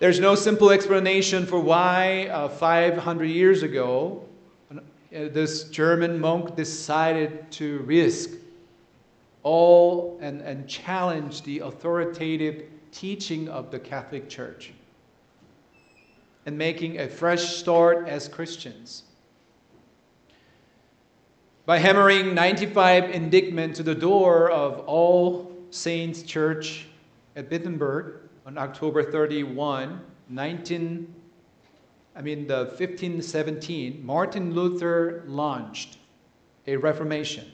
There's 0.00 0.20
no 0.20 0.34
simple 0.34 0.70
explanation 0.70 1.46
for 1.46 1.60
why 1.60 2.26
uh, 2.26 2.48
500 2.48 3.24
years 3.24 3.62
ago 3.62 4.24
uh, 4.70 4.80
this 5.10 5.64
German 5.64 6.20
monk 6.20 6.56
decided 6.56 7.50
to 7.52 7.78
risk 7.80 8.30
all 9.44 10.18
and, 10.20 10.40
and 10.40 10.68
challenge 10.68 11.42
the 11.42 11.60
authoritative 11.60 12.64
teaching 12.90 13.48
of 13.48 13.70
the 13.70 13.78
Catholic 13.78 14.28
Church 14.28 14.72
and 16.46 16.58
making 16.58 17.00
a 17.00 17.08
fresh 17.08 17.56
start 17.56 18.08
as 18.08 18.28
Christians 18.28 19.04
by 21.66 21.78
hammering 21.78 22.34
95 22.34 23.10
indictment 23.10 23.74
to 23.76 23.82
the 23.82 23.94
door 23.94 24.50
of 24.50 24.80
All 24.80 25.56
Saints 25.70 26.22
Church 26.22 26.86
at 27.36 27.50
Wittenberg 27.50 28.16
on 28.44 28.58
October 28.58 29.02
31, 29.02 29.98
19, 30.28 31.14
I 32.14 32.20
mean 32.20 32.46
the 32.46 32.66
1517, 32.66 34.04
Martin 34.04 34.54
Luther 34.54 35.24
launched 35.26 35.96
a 36.66 36.76
reformation. 36.76 37.50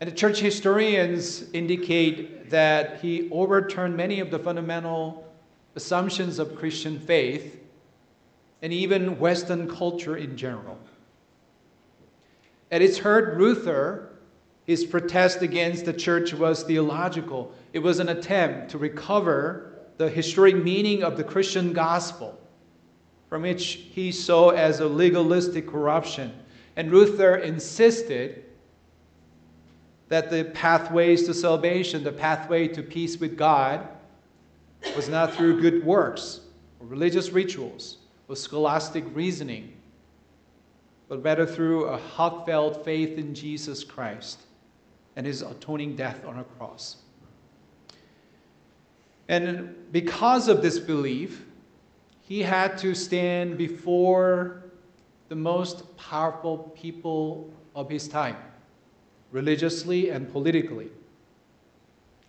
And 0.00 0.10
the 0.10 0.14
church 0.14 0.40
historians 0.40 1.50
indicate 1.52 2.48
that 2.48 3.00
he 3.00 3.28
overturned 3.30 3.96
many 3.96 4.20
of 4.20 4.30
the 4.30 4.38
fundamental 4.38 5.30
assumptions 5.74 6.38
of 6.38 6.56
Christian 6.56 6.98
faith 6.98 7.60
and 8.62 8.72
even 8.72 9.18
Western 9.18 9.68
culture 9.68 10.16
in 10.16 10.38
general. 10.38 10.78
At 12.70 12.82
its 12.82 12.98
heart, 12.98 13.38
Luther, 13.38 14.10
his 14.64 14.84
protest 14.84 15.42
against 15.42 15.84
the 15.84 15.92
church 15.92 16.32
was 16.32 16.62
theological. 16.62 17.52
It 17.72 17.80
was 17.80 17.98
an 17.98 18.08
attempt 18.08 18.70
to 18.70 18.78
recover 18.78 19.72
the 19.98 20.08
historic 20.08 20.56
meaning 20.56 21.02
of 21.02 21.16
the 21.16 21.24
Christian 21.24 21.72
gospel, 21.72 22.38
from 23.28 23.42
which 23.42 23.86
he 23.90 24.10
saw 24.10 24.50
as 24.50 24.80
a 24.80 24.86
legalistic 24.86 25.68
corruption. 25.68 26.32
And 26.76 26.90
Luther 26.90 27.36
insisted 27.36 28.44
that 30.08 30.30
the 30.30 30.44
pathways 30.44 31.24
to 31.26 31.34
salvation, 31.34 32.02
the 32.02 32.12
pathway 32.12 32.68
to 32.68 32.82
peace 32.82 33.18
with 33.18 33.36
God, 33.36 33.86
was 34.96 35.08
not 35.08 35.34
through 35.34 35.60
good 35.60 35.84
works 35.84 36.40
or 36.80 36.86
religious 36.86 37.30
rituals 37.30 37.98
or 38.28 38.36
scholastic 38.36 39.04
reasoning, 39.14 39.73
but 41.14 41.22
rather 41.22 41.46
through 41.46 41.84
a 41.84 41.96
heartfelt 41.96 42.84
faith 42.84 43.18
in 43.18 43.36
Jesus 43.36 43.84
Christ 43.84 44.40
and 45.14 45.24
his 45.24 45.42
atoning 45.42 45.94
death 45.94 46.24
on 46.24 46.40
a 46.40 46.44
cross. 46.44 46.96
And 49.28 49.76
because 49.92 50.48
of 50.48 50.60
this 50.60 50.80
belief, 50.80 51.44
he 52.20 52.42
had 52.42 52.76
to 52.78 52.96
stand 52.96 53.56
before 53.56 54.64
the 55.28 55.36
most 55.36 55.96
powerful 55.96 56.74
people 56.76 57.48
of 57.76 57.88
his 57.88 58.08
time, 58.08 58.36
religiously 59.30 60.10
and 60.10 60.28
politically. 60.32 60.88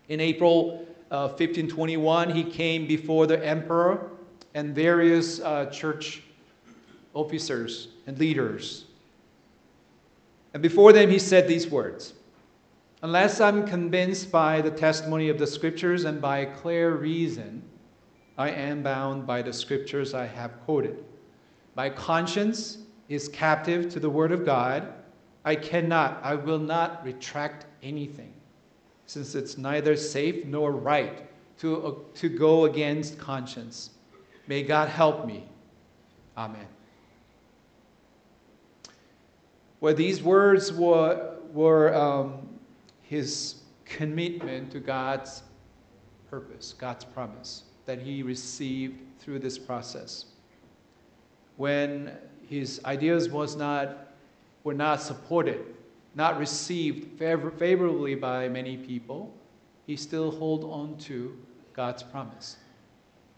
In 0.10 0.20
April 0.20 0.86
uh, 1.10 1.30
1521, 1.30 2.30
he 2.30 2.44
came 2.44 2.86
before 2.86 3.26
the 3.26 3.44
emperor 3.44 4.12
and 4.54 4.76
various 4.76 5.40
uh, 5.40 5.66
church 5.72 6.22
officers 7.16 7.88
and 8.06 8.20
leaders. 8.20 8.86
And 10.54 10.62
before 10.62 10.94
them, 10.94 11.10
he 11.10 11.18
said 11.18 11.48
these 11.48 11.68
words 11.68 12.14
Unless 13.02 13.42
I'm 13.42 13.68
convinced 13.68 14.32
by 14.32 14.62
the 14.62 14.72
testimony 14.72 15.30
of 15.30 15.40
the 15.40 15.48
scriptures 15.48 16.06
and 16.06 16.22
by 16.22 16.46
clear 16.46 16.96
reason, 16.96 17.64
I 18.38 18.50
am 18.52 18.84
bound 18.84 19.26
by 19.26 19.42
the 19.42 19.54
scriptures 19.54 20.14
I 20.14 20.26
have 20.26 20.60
quoted. 20.66 21.04
My 21.76 21.90
conscience 21.90 22.80
is 23.10 23.28
captive 23.28 23.90
to 23.94 24.00
the 24.00 24.10
word 24.10 24.32
of 24.32 24.46
God. 24.46 24.94
I 25.44 25.56
cannot, 25.56 26.20
I 26.24 26.36
will 26.36 26.60
not 26.60 27.04
retract 27.06 27.66
anything, 27.84 28.34
since 29.06 29.36
it's 29.36 29.58
neither 29.58 29.96
safe 29.96 30.46
nor 30.46 30.72
right 30.72 31.30
to, 31.60 31.86
uh, 31.86 31.94
to 32.16 32.30
go 32.30 32.66
against 32.66 33.18
conscience. 33.18 33.92
May 34.48 34.64
God 34.64 34.90
help 34.90 35.26
me. 35.26 35.46
Amen. 36.38 36.66
Well, 39.86 39.94
these 39.94 40.24
words 40.24 40.74
were, 40.74 41.36
were 41.54 41.94
um, 41.94 42.50
his 43.04 43.58
commitment 43.86 44.72
to 44.72 44.80
God's 44.80 45.44
purpose, 46.28 46.74
God's 46.74 47.06
promise 47.06 47.66
that 47.86 48.00
he 48.00 48.24
received 48.24 48.96
through 49.20 49.38
this 49.38 49.60
process. 49.60 50.26
When 51.58 52.18
his 52.50 52.82
ideas 52.84 53.30
was 53.30 53.56
not, 53.56 54.16
were 54.64 54.74
not 54.74 55.04
supported, 55.04 55.64
not 56.16 56.40
received 56.40 57.20
favor, 57.20 57.52
favorably 57.52 58.16
by 58.16 58.50
many 58.50 58.78
people, 58.78 59.38
he 59.86 59.96
still 59.96 60.32
held 60.32 60.64
on 60.64 60.98
to 60.98 61.38
God's 61.74 62.02
promise. 62.02 62.58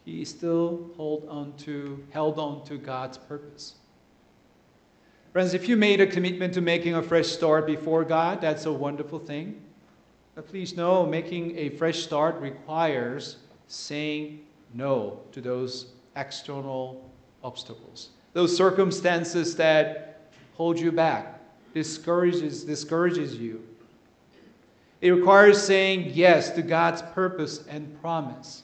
He 0.06 0.24
still 0.24 0.92
hold 0.96 1.28
on 1.28 1.58
to, 1.58 2.02
held 2.12 2.40
on 2.40 2.64
to 2.68 2.78
God's 2.78 3.18
purpose. 3.18 3.76
Friends, 5.34 5.54
if 5.54 5.68
you 5.68 5.78
made 5.78 6.02
a 6.02 6.08
commitment 6.08 6.54
to 6.56 6.62
making 6.62 6.96
a 6.96 7.04
fresh 7.04 7.28
start 7.28 7.68
before 7.68 8.04
God, 8.04 8.42
that's 8.42 8.66
a 8.66 8.74
wonderful 8.74 9.20
thing. 9.20 9.62
But 10.36 10.48
please 10.48 10.76
know, 10.76 11.06
making 11.06 11.58
a 11.58 11.70
fresh 11.70 12.00
start 12.00 12.40
requires 12.40 13.38
saying 13.68 14.40
no 14.74 15.20
to 15.32 15.42
those 15.42 15.88
external 16.16 17.10
obstacles, 17.44 18.10
those 18.34 18.56
circumstances 18.56 19.56
that 19.58 20.32
hold 20.56 20.80
you 20.80 20.92
back, 20.92 21.40
discourages, 21.74 22.64
discourages 22.64 23.36
you. 23.36 23.64
It 25.02 25.12
requires 25.12 25.62
saying 25.62 26.12
yes 26.14 26.50
to 26.52 26.62
God's 26.64 27.02
purpose 27.02 27.64
and 27.68 28.00
promise. 28.02 28.64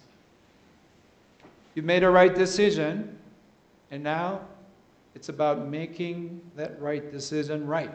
You've 1.75 1.86
made 1.86 2.03
a 2.03 2.10
right 2.10 2.34
decision, 2.34 3.17
and 3.91 4.03
now 4.03 4.41
it's 5.15 5.29
about 5.29 5.67
making 5.67 6.41
that 6.55 6.79
right 6.82 7.12
decision 7.12 7.67
right. 7.67 7.91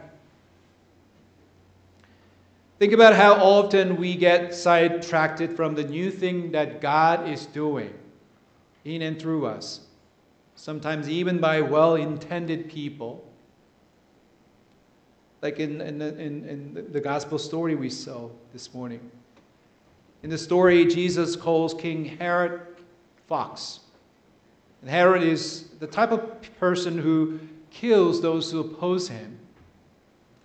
Think 2.78 2.92
about 2.92 3.14
how 3.14 3.34
often 3.34 3.96
we 3.96 4.14
get 4.14 4.54
sidetracked 4.54 5.42
from 5.56 5.74
the 5.74 5.82
new 5.82 6.12
thing 6.12 6.52
that 6.52 6.80
God 6.80 7.28
is 7.28 7.46
doing 7.46 7.92
in 8.84 9.02
and 9.02 9.20
through 9.20 9.46
us, 9.46 9.80
sometimes 10.54 11.08
even 11.08 11.38
by 11.38 11.60
well 11.60 11.96
intended 11.96 12.70
people. 12.70 13.24
Like 15.42 15.58
in, 15.58 15.80
in, 15.80 16.00
in, 16.02 16.44
in 16.44 16.86
the 16.92 17.00
gospel 17.00 17.38
story 17.38 17.74
we 17.74 17.90
saw 17.90 18.28
this 18.52 18.72
morning. 18.72 19.10
In 20.22 20.30
the 20.30 20.38
story, 20.38 20.84
Jesus 20.84 21.36
calls 21.36 21.74
King 21.74 22.04
Herod 22.04 22.60
fox. 23.26 23.80
And 24.80 24.90
Herod 24.90 25.22
is 25.22 25.68
the 25.80 25.86
type 25.86 26.10
of 26.10 26.40
person 26.58 26.98
who 26.98 27.40
kills 27.70 28.20
those 28.20 28.50
who 28.50 28.60
oppose 28.60 29.08
him 29.08 29.38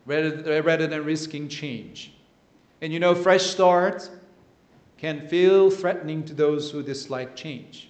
rather, 0.05 0.61
rather 0.63 0.87
than 0.87 1.05
risking 1.05 1.47
change. 1.47 2.13
And 2.81 2.91
you 2.91 2.99
know, 2.99 3.15
fresh 3.15 3.43
start 3.43 4.09
can 4.97 5.27
feel 5.27 5.69
threatening 5.69 6.23
to 6.25 6.33
those 6.33 6.71
who 6.71 6.83
dislike 6.83 7.35
change. 7.35 7.89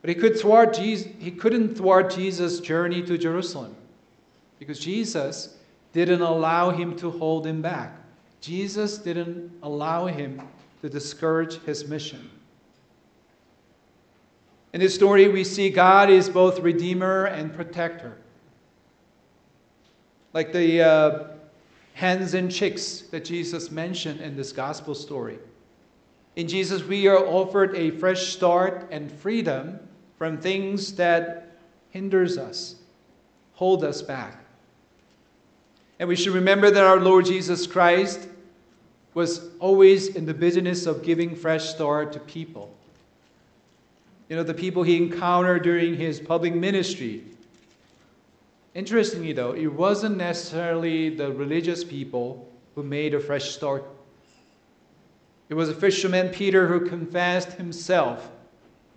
But 0.00 0.10
he, 0.10 0.14
could 0.14 0.38
thwart 0.38 0.74
Jesus, 0.74 1.08
he 1.18 1.30
couldn't 1.30 1.74
thwart 1.74 2.14
Jesus' 2.14 2.60
journey 2.60 3.02
to 3.02 3.18
Jerusalem 3.18 3.74
because 4.58 4.78
Jesus 4.78 5.56
didn't 5.92 6.22
allow 6.22 6.70
him 6.70 6.96
to 6.98 7.10
hold 7.10 7.46
him 7.46 7.60
back. 7.60 7.96
Jesus 8.40 8.98
didn't 8.98 9.50
allow 9.62 10.06
him 10.06 10.40
to 10.82 10.88
discourage 10.88 11.60
his 11.62 11.88
mission. 11.88 12.30
In 14.72 14.80
this 14.80 14.94
story, 14.94 15.28
we 15.28 15.44
see 15.44 15.70
God 15.70 16.10
is 16.10 16.28
both 16.28 16.60
Redeemer 16.60 17.26
and 17.26 17.54
Protector. 17.54 18.16
Like 20.32 20.52
the 20.52 20.82
uh, 20.82 21.24
hens 21.94 22.34
and 22.34 22.50
chicks 22.50 23.00
that 23.10 23.24
Jesus 23.24 23.70
mentioned 23.70 24.20
in 24.20 24.36
this 24.36 24.52
gospel 24.52 24.94
story. 24.94 25.38
In 26.36 26.46
Jesus, 26.46 26.82
we 26.82 27.08
are 27.08 27.26
offered 27.26 27.74
a 27.74 27.90
fresh 27.92 28.34
start 28.34 28.86
and 28.90 29.10
freedom 29.10 29.80
from 30.18 30.36
things 30.36 30.94
that 30.96 31.56
hinders 31.88 32.36
us, 32.36 32.76
hold 33.54 33.82
us 33.82 34.02
back. 34.02 34.44
And 35.98 36.06
we 36.06 36.16
should 36.16 36.34
remember 36.34 36.70
that 36.70 36.84
our 36.84 37.00
Lord 37.00 37.24
Jesus 37.24 37.66
Christ 37.66 38.28
was 39.14 39.48
always 39.60 40.08
in 40.08 40.26
the 40.26 40.34
business 40.34 40.84
of 40.84 41.02
giving 41.02 41.34
fresh 41.34 41.70
start 41.70 42.12
to 42.12 42.20
people. 42.20 42.75
You 44.28 44.36
know, 44.36 44.42
the 44.42 44.54
people 44.54 44.82
he 44.82 44.96
encountered 44.96 45.62
during 45.62 45.96
his 45.96 46.20
public 46.20 46.54
ministry, 46.54 47.24
Interestingly, 48.76 49.32
though, 49.32 49.52
it 49.52 49.68
wasn't 49.68 50.18
necessarily 50.18 51.08
the 51.08 51.32
religious 51.32 51.82
people 51.82 52.46
who 52.74 52.82
made 52.82 53.14
a 53.14 53.20
fresh 53.20 53.52
start. 53.52 53.82
It 55.48 55.54
was 55.54 55.70
a 55.70 55.74
fisherman, 55.74 56.28
Peter, 56.28 56.68
who 56.68 56.86
confessed 56.86 57.52
himself 57.52 58.30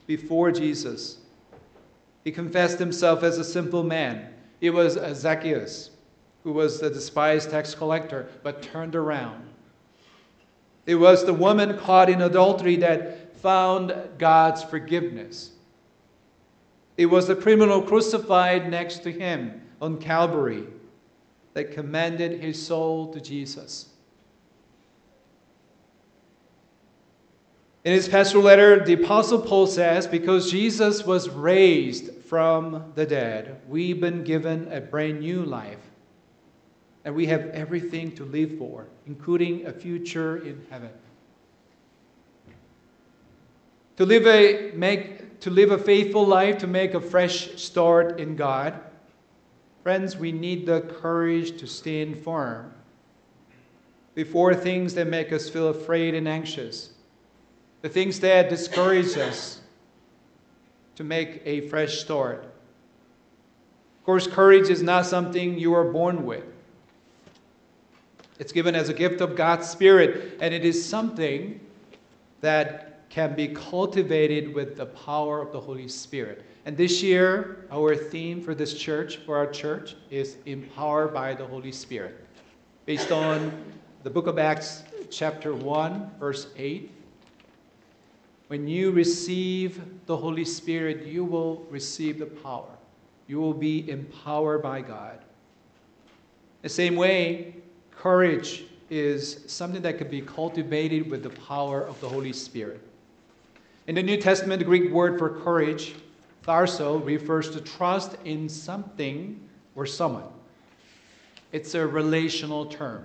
before 0.05 0.51
Jesus. 0.51 1.19
He 2.25 2.31
confessed 2.33 2.77
himself 2.77 3.23
as 3.23 3.37
a 3.37 3.43
simple 3.45 3.81
man. 3.81 4.33
It 4.59 4.71
was 4.71 4.99
Zacchaeus, 5.17 5.91
who 6.43 6.51
was 6.51 6.81
the 6.81 6.89
despised 6.89 7.49
tax 7.49 7.73
collector, 7.73 8.27
but 8.43 8.61
turned 8.61 8.97
around. 8.97 9.47
It 10.85 10.95
was 10.95 11.25
the 11.25 11.33
woman 11.33 11.77
caught 11.77 12.09
in 12.09 12.21
adultery 12.21 12.75
that 12.77 13.18
found 13.41 13.93
God's 14.17 14.63
forgiveness. 14.63 15.51
It 16.97 17.05
was 17.05 17.27
the 17.27 17.35
criminal 17.35 17.81
crucified 17.81 18.69
next 18.69 19.03
to 19.03 19.11
him 19.11 19.61
on 19.81 19.99
Calvary 19.99 20.65
that 21.53 21.71
commended 21.71 22.41
his 22.41 22.61
soul 22.65 23.11
to 23.13 23.21
Jesus. 23.21 23.89
In 27.85 27.93
his 27.93 28.09
pastoral 28.09 28.43
letter, 28.43 28.83
the 28.83 29.01
Apostle 29.01 29.41
Paul 29.41 29.65
says, 29.65 30.05
Because 30.05 30.51
Jesus 30.51 31.05
was 31.05 31.29
raised 31.29 32.13
from 32.25 32.91
the 32.95 33.05
dead, 33.05 33.61
we've 33.67 34.01
been 34.01 34.23
given 34.23 34.71
a 34.71 34.81
brand 34.81 35.21
new 35.21 35.43
life. 35.43 35.79
And 37.05 37.15
we 37.15 37.27
have 37.27 37.45
everything 37.47 38.11
to 38.15 38.25
live 38.25 38.57
for, 38.57 38.87
including 39.07 39.65
a 39.65 39.71
future 39.71 40.37
in 40.45 40.65
heaven. 40.69 40.91
To 43.99 44.05
live 44.05 44.25
a, 44.25 44.71
make, 44.75 45.39
to 45.41 45.51
live 45.51 45.69
a 45.69 45.77
faithful 45.77 46.25
life, 46.25 46.57
to 46.57 46.67
make 46.67 46.95
a 46.95 47.01
fresh 47.01 47.61
start 47.61 48.19
in 48.19 48.35
God, 48.35 48.79
Friends, 49.83 50.17
we 50.17 50.31
need 50.31 50.65
the 50.65 50.81
courage 50.81 51.57
to 51.59 51.67
stand 51.67 52.17
firm 52.17 52.73
before 54.13 54.53
things 54.53 54.93
that 54.95 55.07
make 55.07 55.31
us 55.31 55.49
feel 55.49 55.69
afraid 55.69 56.13
and 56.13 56.27
anxious, 56.27 56.91
the 57.81 57.89
things 57.89 58.19
that 58.19 58.49
discourage 58.49 59.17
us 59.17 59.61
to 60.95 61.03
make 61.03 61.41
a 61.45 61.61
fresh 61.69 61.99
start. 61.99 62.43
Of 62.43 64.05
course, 64.05 64.27
courage 64.27 64.69
is 64.69 64.83
not 64.83 65.05
something 65.05 65.57
you 65.57 65.73
are 65.73 65.85
born 65.85 66.25
with. 66.25 66.43
It's 68.37 68.51
given 68.51 68.75
as 68.75 68.89
a 68.89 68.93
gift 68.93 69.21
of 69.21 69.35
God's 69.35 69.69
Spirit, 69.69 70.37
and 70.41 70.53
it 70.53 70.65
is 70.65 70.85
something 70.85 71.59
that 72.41 72.88
can 73.09 73.35
be 73.35 73.47
cultivated 73.47 74.53
with 74.53 74.77
the 74.77 74.85
power 74.85 75.41
of 75.41 75.51
the 75.51 75.59
Holy 75.59 75.87
Spirit. 75.87 76.45
And 76.65 76.77
this 76.77 77.01
year, 77.01 77.65
our 77.71 77.95
theme 77.95 78.41
for 78.41 78.53
this 78.53 78.75
church, 78.75 79.17
for 79.17 79.35
our 79.35 79.47
church, 79.47 79.95
is 80.11 80.37
empowered 80.45 81.13
by 81.13 81.33
the 81.33 81.45
Holy 81.45 81.71
Spirit. 81.71 82.23
Based 82.85 83.11
on 83.11 83.51
the 84.03 84.09
book 84.09 84.27
of 84.27 84.37
Acts, 84.37 84.83
chapter 85.09 85.55
1, 85.55 86.11
verse 86.19 86.47
8. 86.55 86.91
When 88.47 88.67
you 88.67 88.91
receive 88.91 89.81
the 90.05 90.15
Holy 90.15 90.45
Spirit, 90.45 91.05
you 91.05 91.23
will 91.23 91.67
receive 91.69 92.19
the 92.19 92.25
power. 92.25 92.69
You 93.27 93.39
will 93.39 93.53
be 93.53 93.89
empowered 93.89 94.61
by 94.61 94.81
God. 94.81 95.19
The 96.61 96.69
same 96.69 96.95
way, 96.95 97.55
courage 97.91 98.65
is 98.89 99.43
something 99.47 99.81
that 99.83 99.97
can 99.97 100.09
be 100.09 100.21
cultivated 100.21 101.09
with 101.09 101.23
the 101.23 101.29
power 101.29 101.83
of 101.83 101.99
the 102.01 102.09
Holy 102.09 102.33
Spirit. 102.33 102.81
In 103.89 103.95
the 103.95 104.03
New 104.03 104.17
Testament, 104.17 104.59
the 104.59 104.65
Greek 104.65 104.91
word 104.91 105.17
for 105.17 105.31
courage, 105.41 105.95
tharso, 106.45 107.03
refers 107.03 107.49
to 107.49 107.59
trust 107.59 108.17
in 108.23 108.47
something 108.47 109.41
or 109.73 109.87
someone. 109.87 110.25
It's 111.51 111.73
a 111.73 111.87
relational 111.87 112.67
term. 112.67 113.03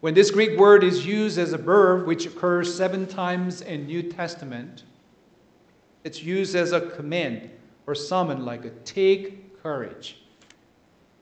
When 0.00 0.14
this 0.14 0.30
Greek 0.30 0.58
word 0.58 0.82
is 0.82 1.04
used 1.04 1.36
as 1.36 1.52
a 1.52 1.58
verb, 1.58 2.06
which 2.06 2.24
occurs 2.24 2.74
seven 2.74 3.06
times 3.06 3.60
in 3.60 3.84
New 3.84 4.02
Testament, 4.02 4.84
it's 6.04 6.22
used 6.22 6.56
as 6.56 6.72
a 6.72 6.80
command 6.80 7.50
or 7.86 7.94
summon, 7.94 8.46
like 8.46 8.64
a 8.64 8.70
take 8.70 9.62
courage. 9.62 10.22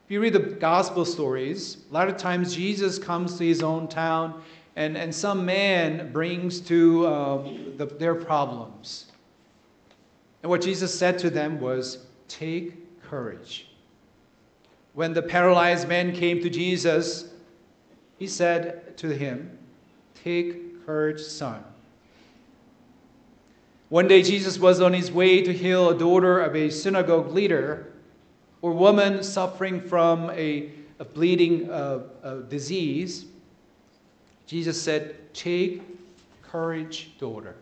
If 0.05 0.13
you 0.13 0.21
read 0.21 0.35
the 0.35 0.39
gospel 0.39 1.05
stories, 1.05 1.79
a 1.91 1.93
lot 1.93 2.09
of 2.09 2.17
times 2.19 2.55
Jesus 2.55 3.01
comes 3.01 3.37
to 3.39 3.45
his 3.45 3.65
own 3.65 3.89
town 3.89 4.41
and, 4.77 4.97
and 4.97 5.15
some 5.15 5.45
man 5.47 6.13
brings 6.13 6.61
to 6.61 7.07
uh, 7.07 7.43
the, 7.79 7.87
their 7.87 8.15
problems. 8.15 9.07
And 10.43 10.51
what 10.51 10.61
Jesus 10.61 10.97
said 10.97 11.19
to 11.21 11.31
them 11.31 11.59
was, 11.59 12.07
Take 12.29 13.03
courage. 13.03 13.69
When 14.93 15.15
the 15.15 15.23
paralyzed 15.23 15.89
man 15.89 16.13
came 16.13 16.41
to 16.43 16.51
Jesus, 16.51 17.29
he 18.19 18.27
said 18.27 18.97
to 18.99 19.09
him, 19.09 19.59
Take 20.23 20.85
courage, 20.85 21.21
son. 21.21 21.65
One 23.89 24.09
day, 24.09 24.23
Jesus 24.23 24.59
was 24.59 24.81
on 24.81 24.93
his 24.93 25.11
way 25.13 25.43
to 25.43 25.53
heal 25.53 25.91
a 25.91 25.99
daughter 25.99 26.41
of 26.41 26.55
a 26.57 26.71
synagogue 26.71 27.33
leader 27.33 27.93
or 28.61 28.73
woman 28.73 29.23
suffering 29.23 29.81
from 29.81 30.31
a, 30.31 30.71
a 30.99 31.05
bleeding 31.05 31.71
uh, 31.71 32.01
a 32.23 32.41
disease, 32.41 33.27
Jesus 34.47 34.81
said, 34.81 35.33
Take 35.35 35.83
courage, 36.43 37.17
daughter. 37.19 37.55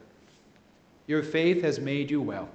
Your 1.06 1.22
faith 1.22 1.62
has 1.62 1.80
made 1.80 2.10
you 2.10 2.20
well. 2.20 2.48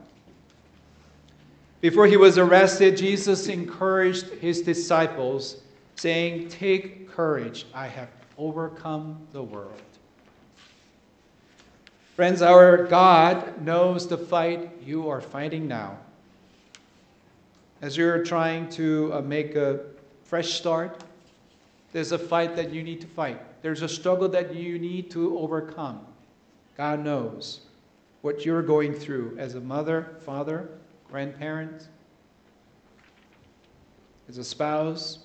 Before 1.82 2.08
he 2.08 2.18
was 2.18 2.38
arrested, 2.38 2.98
Jesus 2.98 3.48
encouraged 3.48 4.28
his 4.36 4.62
disciples, 4.62 5.62
saying, 5.96 6.50
Take 6.50 7.10
courage, 7.10 7.66
I 7.74 7.88
have 7.88 8.10
overcome 8.38 9.20
the 9.32 9.44
world. 9.44 9.82
Friends, 12.16 12.42
our 12.42 12.86
God 12.86 13.62
knows 13.62 14.08
the 14.08 14.18
fight 14.18 14.72
you 14.84 15.10
are 15.10 15.22
fighting 15.22 15.68
now 15.68 15.98
as 17.82 17.96
you're 17.96 18.24
trying 18.24 18.70
to 18.70 19.12
uh, 19.14 19.22
make 19.22 19.56
a 19.56 19.80
fresh 20.24 20.54
start, 20.54 21.02
there's 21.94 22.12
a 22.12 22.20
fight 22.20 22.56
that 22.56 22.72
you 22.72 22.84
need 22.84 23.02
to 23.02 23.08
fight. 23.08 23.42
There's 23.62 23.82
a 23.82 23.90
struggle 23.90 24.30
that 24.30 24.56
you 24.56 24.80
need 24.80 25.12
to 25.12 25.38
overcome. 25.38 26.06
God 26.78 27.04
knows 27.04 27.62
what 28.22 28.46
you're 28.46 28.62
going 28.62 28.94
through 28.94 29.36
as 29.38 29.56
a 29.56 29.60
mother, 29.60 30.16
father, 30.26 30.70
grandparent, 31.10 31.88
as 34.28 34.38
a 34.38 34.44
spouse, 34.44 35.20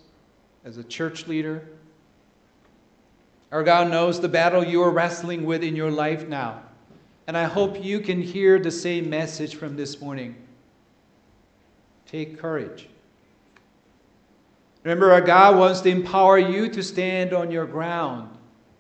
as 0.64 0.78
a 0.78 0.84
church 0.84 1.26
leader. 1.26 1.68
Our 3.52 3.62
God 3.62 3.90
knows 3.90 4.20
the 4.20 4.28
battle 4.28 4.64
you 4.64 4.82
are 4.82 4.90
wrestling 4.90 5.44
with 5.44 5.62
in 5.62 5.76
your 5.76 5.90
life 5.90 6.26
now. 6.26 6.62
And 7.26 7.36
I 7.36 7.44
hope 7.44 7.82
you 7.82 8.00
can 8.00 8.20
hear 8.20 8.58
the 8.58 8.70
same 8.70 9.08
message 9.08 9.54
from 9.54 9.76
this 9.76 10.00
morning. 10.00 10.34
Take 12.06 12.38
courage. 12.38 12.88
Remember, 14.84 15.12
our 15.12 15.22
God 15.22 15.58
wants 15.58 15.80
to 15.80 15.88
empower 15.88 16.38
you 16.38 16.68
to 16.68 16.82
stand 16.82 17.32
on 17.32 17.50
your 17.50 17.66
ground 17.66 18.28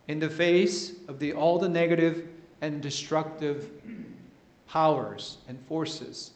in 0.06 0.18
the 0.18 0.28
face 0.28 0.92
of 1.08 1.18
the, 1.18 1.32
all 1.32 1.58
the 1.58 1.68
negative 1.68 2.28
and 2.60 2.82
destructive 2.82 3.70
powers 4.68 5.38
and 5.48 5.58
forces, 5.66 6.32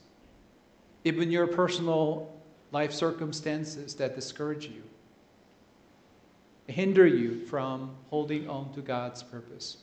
even 1.05 1.31
your 1.31 1.47
personal 1.47 2.35
life 2.73 2.93
circumstances 2.93 3.95
that 3.95 4.15
discourage 4.15 4.67
you, 4.67 4.83
hinder 6.67 7.07
you 7.07 7.45
from 7.45 7.95
holding 8.09 8.49
on 8.49 8.73
to 8.73 8.81
God's 8.81 9.23
purpose. 9.23 9.79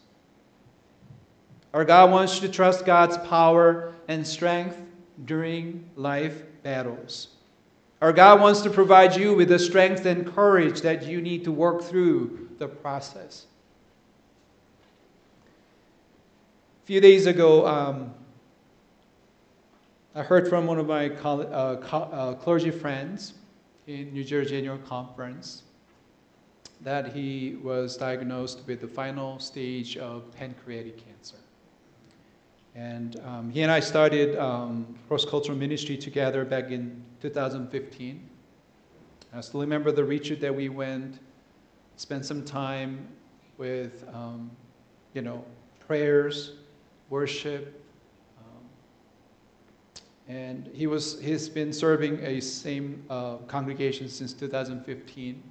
Our 1.76 1.86
God 1.86 2.10
wants 2.10 2.36
you 2.36 2.48
to 2.48 2.54
trust 2.54 2.86
God's 2.86 3.17
power 3.28 3.93
and 4.08 4.26
strength 4.26 4.80
during 5.26 5.88
life 5.95 6.41
battles. 6.63 7.35
Our 8.05 8.13
God 8.13 8.39
wants 8.39 8.61
to 8.61 8.69
provide 8.69 9.15
you 9.15 9.33
with 9.33 9.49
the 9.49 9.57
strength 9.57 10.05
and 10.05 10.31
courage 10.31 10.81
that 10.81 11.07
you 11.07 11.21
need 11.21 11.43
to 11.45 11.51
work 11.51 11.81
through 11.81 12.49
the 12.59 12.67
process. 12.67 13.47
A 16.83 16.85
few 16.85 17.01
days 17.01 17.25
ago, 17.25 17.65
um, 17.65 18.13
I 20.13 20.21
heard 20.21 20.47
from 20.47 20.67
one 20.67 20.77
of 20.77 20.85
my 20.85 21.09
uh, 21.09 21.31
uh, 21.31 22.35
clergy 22.35 22.69
friends 22.69 23.33
in 23.87 24.13
New 24.13 24.23
Jersey 24.23 24.59
Annual 24.59 24.77
Conference 24.87 25.63
that 26.81 27.11
he 27.11 27.57
was 27.63 27.97
diagnosed 27.97 28.61
with 28.67 28.81
the 28.81 28.87
final 28.87 29.39
stage 29.39 29.97
of 29.97 30.31
pancreatic 30.35 31.03
cancer. 31.03 31.37
And 32.75 33.19
um, 33.25 33.49
he 33.49 33.61
and 33.61 33.71
I 33.71 33.79
started 33.79 34.38
um, 34.38 34.97
cross 35.07 35.23
cultural 35.23 35.57
ministry 35.57 35.95
together 35.95 36.43
back 36.43 36.71
in 36.71 37.01
2015. 37.21 38.29
I 39.33 39.41
still 39.41 39.61
remember 39.61 39.91
the 39.91 40.03
retreat 40.03 40.41
that 40.41 40.53
we 40.53 40.67
went, 40.67 41.19
spent 41.95 42.25
some 42.25 42.43
time 42.43 43.07
with, 43.57 44.05
um, 44.13 44.51
you 45.13 45.21
know, 45.21 45.43
prayers, 45.88 46.53
worship. 47.09 47.81
Um, 48.39 50.03
and 50.27 50.69
he 50.73 50.88
was, 50.88 51.21
he's 51.21 51.47
been 51.47 51.71
serving 51.71 52.19
a 52.25 52.41
same 52.41 53.05
uh, 53.09 53.38
congregation 53.47 54.09
since 54.09 54.33
2015. 54.33 55.43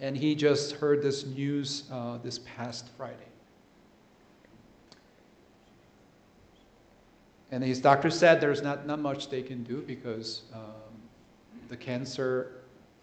And 0.00 0.16
he 0.16 0.34
just 0.34 0.72
heard 0.72 1.02
this 1.02 1.26
news 1.26 1.84
uh, 1.92 2.18
this 2.18 2.40
past 2.40 2.88
Friday. 2.96 3.29
And 7.52 7.64
his 7.64 7.80
doctor 7.80 8.10
said 8.10 8.40
there's 8.40 8.62
not, 8.62 8.86
not 8.86 9.00
much 9.00 9.28
they 9.28 9.42
can 9.42 9.64
do 9.64 9.82
because 9.82 10.42
um, 10.54 10.60
the 11.68 11.76
cancer 11.76 12.52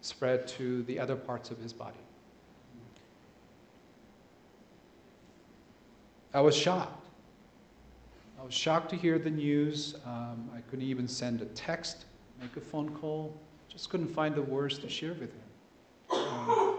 spread 0.01 0.47
to 0.47 0.83
the 0.83 0.99
other 0.99 1.15
parts 1.15 1.51
of 1.51 1.57
his 1.57 1.73
body. 1.73 1.97
I 6.33 6.41
was 6.41 6.55
shocked. 6.55 7.05
I 8.39 8.43
was 8.43 8.53
shocked 8.53 8.89
to 8.91 8.95
hear 8.95 9.17
the 9.17 9.29
news. 9.29 9.95
Um, 10.05 10.49
I 10.55 10.61
couldn't 10.69 10.85
even 10.85 11.07
send 11.07 11.41
a 11.41 11.45
text, 11.45 12.05
make 12.39 12.55
a 12.55 12.61
phone 12.61 12.89
call. 12.89 13.35
Just 13.67 13.89
couldn't 13.89 14.09
find 14.09 14.35
the 14.35 14.41
words 14.41 14.77
to 14.79 14.89
share 14.89 15.13
with 15.13 15.31
him. 15.33 15.41
Um, 16.11 16.77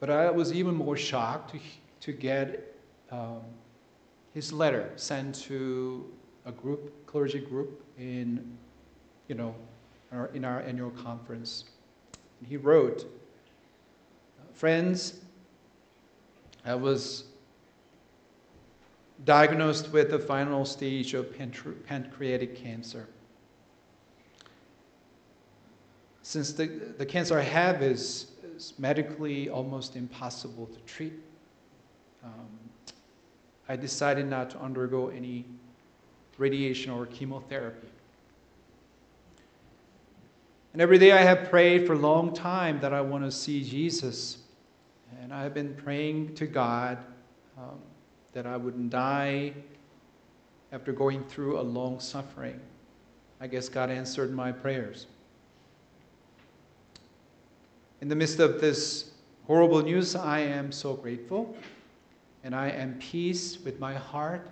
but 0.00 0.10
I 0.10 0.30
was 0.30 0.52
even 0.52 0.74
more 0.74 0.96
shocked 0.96 1.52
to, 1.52 1.60
to 2.00 2.12
get 2.12 2.74
um, 3.10 3.42
his 4.34 4.52
letter 4.52 4.90
sent 4.96 5.34
to 5.34 6.10
a 6.46 6.52
group, 6.52 7.06
clergy 7.06 7.40
group 7.40 7.84
in, 7.98 8.56
you 9.28 9.34
know, 9.34 9.54
our, 10.12 10.26
in 10.28 10.44
our 10.44 10.60
annual 10.60 10.90
conference. 10.90 11.64
He 12.48 12.56
wrote, 12.56 13.06
Friends, 14.52 15.20
I 16.64 16.74
was 16.74 17.24
diagnosed 19.24 19.92
with 19.92 20.10
the 20.10 20.18
final 20.18 20.64
stage 20.64 21.14
of 21.14 21.34
pancreatic 21.86 22.56
cancer. 22.56 23.08
Since 26.22 26.52
the, 26.52 26.66
the 26.98 27.06
cancer 27.06 27.38
I 27.38 27.42
have 27.42 27.82
is, 27.82 28.32
is 28.56 28.74
medically 28.78 29.48
almost 29.48 29.96
impossible 29.96 30.66
to 30.66 30.78
treat, 30.80 31.14
um, 32.22 32.48
I 33.68 33.76
decided 33.76 34.26
not 34.26 34.50
to 34.50 34.60
undergo 34.60 35.08
any 35.08 35.44
radiation 36.38 36.92
or 36.92 37.06
chemotherapy. 37.06 37.88
And 40.72 40.80
every 40.80 40.98
day 40.98 41.12
I 41.12 41.22
have 41.22 41.50
prayed 41.50 41.86
for 41.86 41.92
a 41.92 41.98
long 41.98 42.32
time 42.32 42.80
that 42.80 42.92
I 42.94 43.00
want 43.00 43.24
to 43.24 43.30
see 43.30 43.62
Jesus. 43.62 44.38
And 45.20 45.32
I 45.32 45.42
have 45.42 45.54
been 45.54 45.74
praying 45.74 46.34
to 46.36 46.46
God 46.46 46.98
um, 47.58 47.78
that 48.32 48.46
I 48.46 48.56
wouldn't 48.56 48.90
die 48.90 49.52
after 50.72 50.92
going 50.92 51.22
through 51.24 51.60
a 51.60 51.62
long 51.62 52.00
suffering. 52.00 52.58
I 53.40 53.46
guess 53.46 53.68
God 53.68 53.90
answered 53.90 54.32
my 54.32 54.50
prayers. 54.50 55.06
In 58.00 58.08
the 58.08 58.16
midst 58.16 58.40
of 58.40 58.60
this 58.60 59.10
horrible 59.46 59.82
news, 59.82 60.16
I 60.16 60.40
am 60.40 60.72
so 60.72 60.94
grateful 60.94 61.54
and 62.44 62.54
I 62.54 62.70
am 62.70 62.94
peace 62.98 63.58
with 63.64 63.78
my 63.78 63.94
heart 63.94 64.48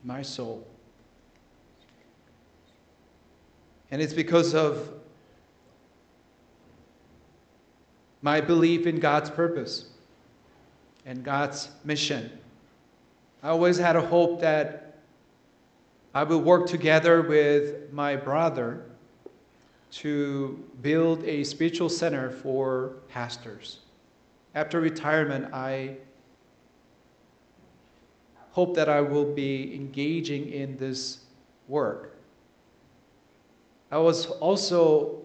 and 0.00 0.04
my 0.04 0.22
soul. 0.22 0.66
And 3.90 4.00
it's 4.00 4.14
because 4.14 4.54
of 4.54 4.90
my 8.22 8.40
belief 8.40 8.86
in 8.86 9.00
God's 9.00 9.30
purpose 9.30 9.90
and 11.06 11.24
God's 11.24 11.68
mission. 11.84 12.30
I 13.42 13.48
always 13.48 13.78
had 13.78 13.96
a 13.96 14.00
hope 14.00 14.40
that 14.40 14.98
I 16.14 16.24
would 16.24 16.44
work 16.44 16.66
together 16.66 17.22
with 17.22 17.92
my 17.92 18.16
brother 18.16 18.84
to 19.92 20.62
build 20.82 21.24
a 21.24 21.44
spiritual 21.44 21.88
center 21.88 22.30
for 22.30 22.94
pastors. 23.08 23.78
After 24.54 24.80
retirement, 24.80 25.52
I 25.54 25.96
hope 28.52 28.74
that 28.74 28.88
I 28.88 29.00
will 29.00 29.32
be 29.32 29.74
engaging 29.74 30.50
in 30.50 30.76
this 30.76 31.20
work. 31.68 32.16
I 33.90 33.98
was 33.98 34.26
also 34.26 35.22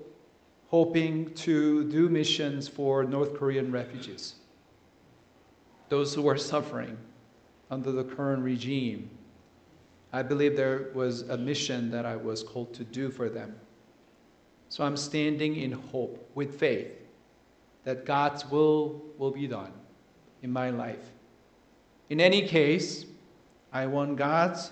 hoping 0.68 1.34
to 1.36 1.84
do 1.92 2.10
missions 2.10 2.68
for 2.68 3.04
North 3.04 3.36
Korean 3.36 3.72
refugees, 3.72 4.36
those 5.90 6.14
who 6.14 6.28
are 6.28 6.38
suffering 6.38 6.98
under 7.70 7.92
the 7.92 8.04
current 8.04 8.44
regime. 8.44 9.10
I 10.14 10.24
believe 10.24 10.56
there 10.56 10.90
was 10.94 11.24
a 11.30 11.38
mission 11.38 11.92
that 11.92 12.06
I 12.06 12.16
was 12.16 12.44
called 12.44 12.74
to 12.76 12.84
do 12.84 13.10
for 13.10 13.30
them. 13.30 13.56
So 14.70 14.84
I'm 14.84 14.98
standing 14.98 15.58
in 15.58 15.72
hope 15.72 16.30
with 16.36 16.60
faith 16.60 16.92
that 17.84 18.06
God's 18.06 18.50
will 18.50 19.02
will 19.18 19.32
be 19.32 19.48
done 19.48 19.72
in 20.42 20.52
my 20.52 20.70
life. 20.70 21.12
In 22.10 22.20
any 22.20 22.48
case, 22.48 23.06
I 23.76 23.88
want 23.88 24.16
God's 24.16 24.72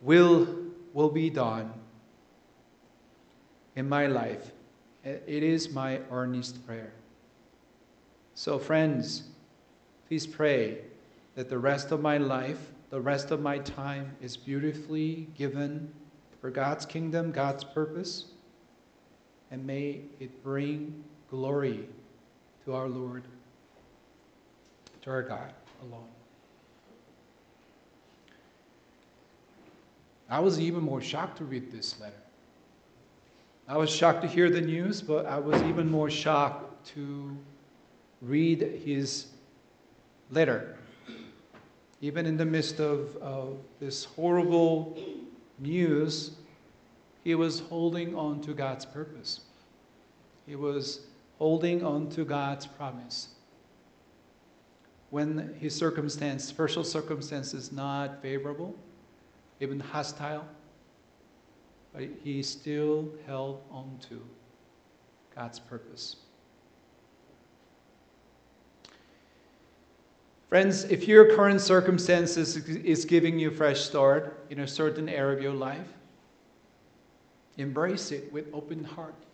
will 0.00 0.48
will 0.94 1.10
be 1.10 1.28
done 1.28 1.74
in 3.74 3.86
my 3.86 4.06
life. 4.06 4.50
It 5.04 5.42
is 5.42 5.70
my 5.70 6.00
earnest 6.10 6.66
prayer. 6.66 6.94
So, 8.34 8.58
friends, 8.58 9.24
please 10.08 10.26
pray 10.26 10.78
that 11.34 11.50
the 11.50 11.58
rest 11.58 11.92
of 11.92 12.00
my 12.00 12.16
life, 12.16 12.72
the 12.88 13.02
rest 13.02 13.30
of 13.30 13.42
my 13.42 13.58
time 13.58 14.16
is 14.22 14.38
beautifully 14.38 15.28
given 15.34 15.92
for 16.40 16.48
God's 16.50 16.86
kingdom, 16.86 17.30
God's 17.30 17.62
purpose, 17.62 18.24
and 19.50 19.66
may 19.66 20.00
it 20.18 20.42
bring 20.42 21.04
glory 21.28 21.90
to 22.64 22.72
our 22.72 22.88
Lord, 22.88 23.24
to 25.06 25.12
our 25.12 25.22
God 25.22 25.52
alone. 25.82 26.08
I 30.28 30.40
was 30.40 30.58
even 30.58 30.82
more 30.82 31.00
shocked 31.00 31.38
to 31.38 31.44
read 31.44 31.70
this 31.70 32.00
letter. 32.00 32.20
I 33.68 33.76
was 33.76 33.88
shocked 33.88 34.22
to 34.22 34.28
hear 34.28 34.50
the 34.50 34.60
news, 34.60 35.00
but 35.00 35.24
I 35.26 35.38
was 35.38 35.62
even 35.62 35.88
more 35.88 36.10
shocked 36.10 36.88
to 36.88 37.36
read 38.20 38.60
his 38.84 39.26
letter. 40.32 40.76
Even 42.00 42.26
in 42.26 42.36
the 42.36 42.44
midst 42.44 42.80
of, 42.80 43.16
of 43.18 43.58
this 43.78 44.06
horrible 44.06 44.98
news, 45.60 46.32
he 47.22 47.36
was 47.36 47.60
holding 47.60 48.16
on 48.16 48.40
to 48.40 48.54
God's 48.54 48.84
purpose. 48.84 49.42
He 50.48 50.56
was 50.56 51.06
holding 51.38 51.84
on 51.84 52.10
to 52.10 52.24
God's 52.24 52.66
promise. 52.66 53.35
When 55.10 55.54
his 55.60 55.74
circumstance, 55.74 56.44
special 56.44 56.82
circumstance 56.82 57.54
is 57.54 57.70
not 57.72 58.20
favorable, 58.20 58.74
even 59.60 59.78
hostile, 59.78 60.46
but 61.92 62.08
he 62.22 62.42
still 62.42 63.08
held 63.26 63.62
on 63.70 63.98
to 64.08 64.20
God's 65.34 65.60
purpose. 65.60 66.16
Friends, 70.48 70.84
if 70.84 71.08
your 71.08 71.34
current 71.34 71.60
circumstances 71.60 72.56
is 72.56 73.04
giving 73.04 73.38
you 73.38 73.50
a 73.50 73.52
fresh 73.52 73.80
start 73.80 74.46
in 74.50 74.60
a 74.60 74.66
certain 74.66 75.08
area 75.08 75.36
of 75.36 75.42
your 75.42 75.52
life, 75.52 75.88
embrace 77.58 78.12
it 78.12 78.32
with 78.32 78.46
open 78.52 78.84
heart. 78.84 79.25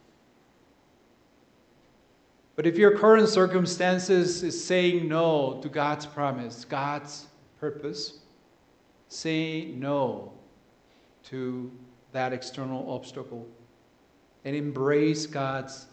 But 2.63 2.69
if 2.69 2.79
your 2.79 2.97
current 2.97 3.29
circumstances 3.29 4.45
is 4.45 4.65
saying 4.65 5.09
no 5.09 5.59
to 5.63 5.69
God's 5.69 6.07
promise, 6.07 6.65
God's 6.65 7.27
purpose, 7.59 8.21
say 9.09 9.73
no 9.77 10.33
to 11.25 11.73
that 12.13 12.33
external 12.33 12.89
obstacle 12.89 13.49
and 14.45 14.55
embrace 14.55 15.27
God's 15.27 15.87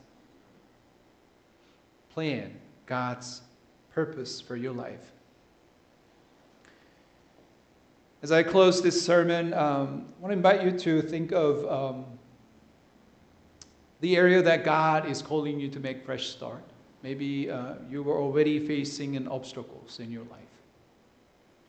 plan, 2.12 2.55
God's 2.86 3.41
purpose 3.91 4.39
for 4.39 4.55
your 4.55 4.73
life. 4.73 5.12
As 8.21 8.32
I 8.32 8.43
close 8.43 8.79
this 8.79 9.03
sermon, 9.03 9.55
um, 9.55 10.05
I 10.19 10.21
want 10.21 10.34
to 10.34 10.38
invite 10.38 10.62
you 10.62 10.77
to 10.77 11.01
think 11.01 11.32
of 11.32 11.65
um, 11.65 12.18
the 13.99 14.15
area 14.15 14.41
that 14.41 14.63
God 14.63 15.09
is 15.09 15.21
calling 15.21 15.59
you 15.59 15.69
to 15.69 15.79
make 15.79 16.05
fresh 16.05 16.27
start. 16.27 16.63
Maybe 17.03 17.49
uh, 17.49 17.75
you 17.89 18.03
were 18.03 18.17
already 18.17 18.65
facing 18.65 19.15
an 19.15 19.27
obstacles 19.27 19.99
in 19.99 20.12
your 20.12 20.23
life, 20.23 20.53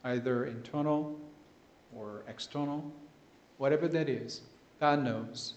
either 0.04 0.46
internal 0.46 1.18
or 1.94 2.22
external 2.28 2.92
whatever 3.60 3.86
that 3.86 4.08
is. 4.08 4.40
God 4.80 5.04
knows. 5.04 5.52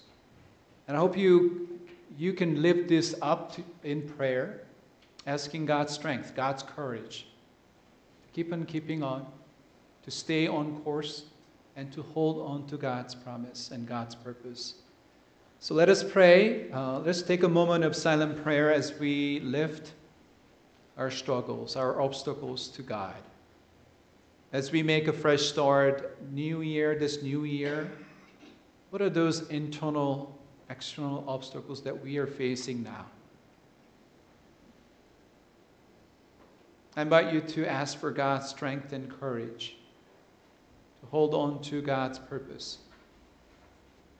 And 0.86 0.94
I 0.94 1.00
hope 1.00 1.16
you, 1.16 1.80
you 2.18 2.34
can 2.34 2.60
lift 2.60 2.86
this 2.86 3.14
up 3.22 3.54
to, 3.54 3.64
in 3.82 4.02
prayer, 4.02 4.60
asking 5.26 5.64
God's 5.64 5.94
strength, 5.94 6.34
God's 6.36 6.62
courage, 6.62 7.26
keep 8.34 8.52
on 8.52 8.66
keeping 8.66 9.02
on, 9.02 9.26
to 10.02 10.10
stay 10.10 10.46
on 10.46 10.82
course, 10.82 11.24
and 11.76 11.90
to 11.94 12.02
hold 12.02 12.46
on 12.46 12.66
to 12.66 12.76
God's 12.76 13.14
promise 13.14 13.70
and 13.70 13.88
God's 13.88 14.14
purpose. 14.14 14.74
So 15.64 15.72
let 15.72 15.88
us 15.88 16.04
pray. 16.04 16.70
Uh, 16.72 16.98
let's 16.98 17.22
take 17.22 17.42
a 17.42 17.48
moment 17.48 17.84
of 17.84 17.96
silent 17.96 18.42
prayer 18.42 18.70
as 18.70 18.92
we 18.98 19.40
lift 19.40 19.92
our 20.98 21.10
struggles, 21.10 21.74
our 21.74 22.02
obstacles 22.02 22.68
to 22.68 22.82
God 22.82 23.16
as 24.54 24.70
we 24.70 24.84
make 24.84 25.08
a 25.08 25.12
fresh 25.12 25.42
start, 25.42 26.16
new 26.30 26.60
year, 26.60 26.94
this 26.94 27.22
new 27.22 27.44
year, 27.44 27.90
what 28.90 29.02
are 29.02 29.10
those 29.10 29.48
internal, 29.48 30.38
external 30.70 31.24
obstacles 31.26 31.82
that 31.82 32.04
we 32.04 32.18
are 32.18 32.26
facing 32.26 32.80
now? 32.80 33.06
I 36.94 37.02
invite 37.02 37.32
you 37.32 37.40
to 37.40 37.66
ask 37.66 37.98
for 37.98 38.12
God's 38.12 38.48
strength 38.48 38.92
and 38.92 39.10
courage 39.18 39.76
to 41.00 41.06
hold 41.08 41.34
on 41.34 41.60
to 41.62 41.82
God's 41.82 42.20
purpose 42.20 42.78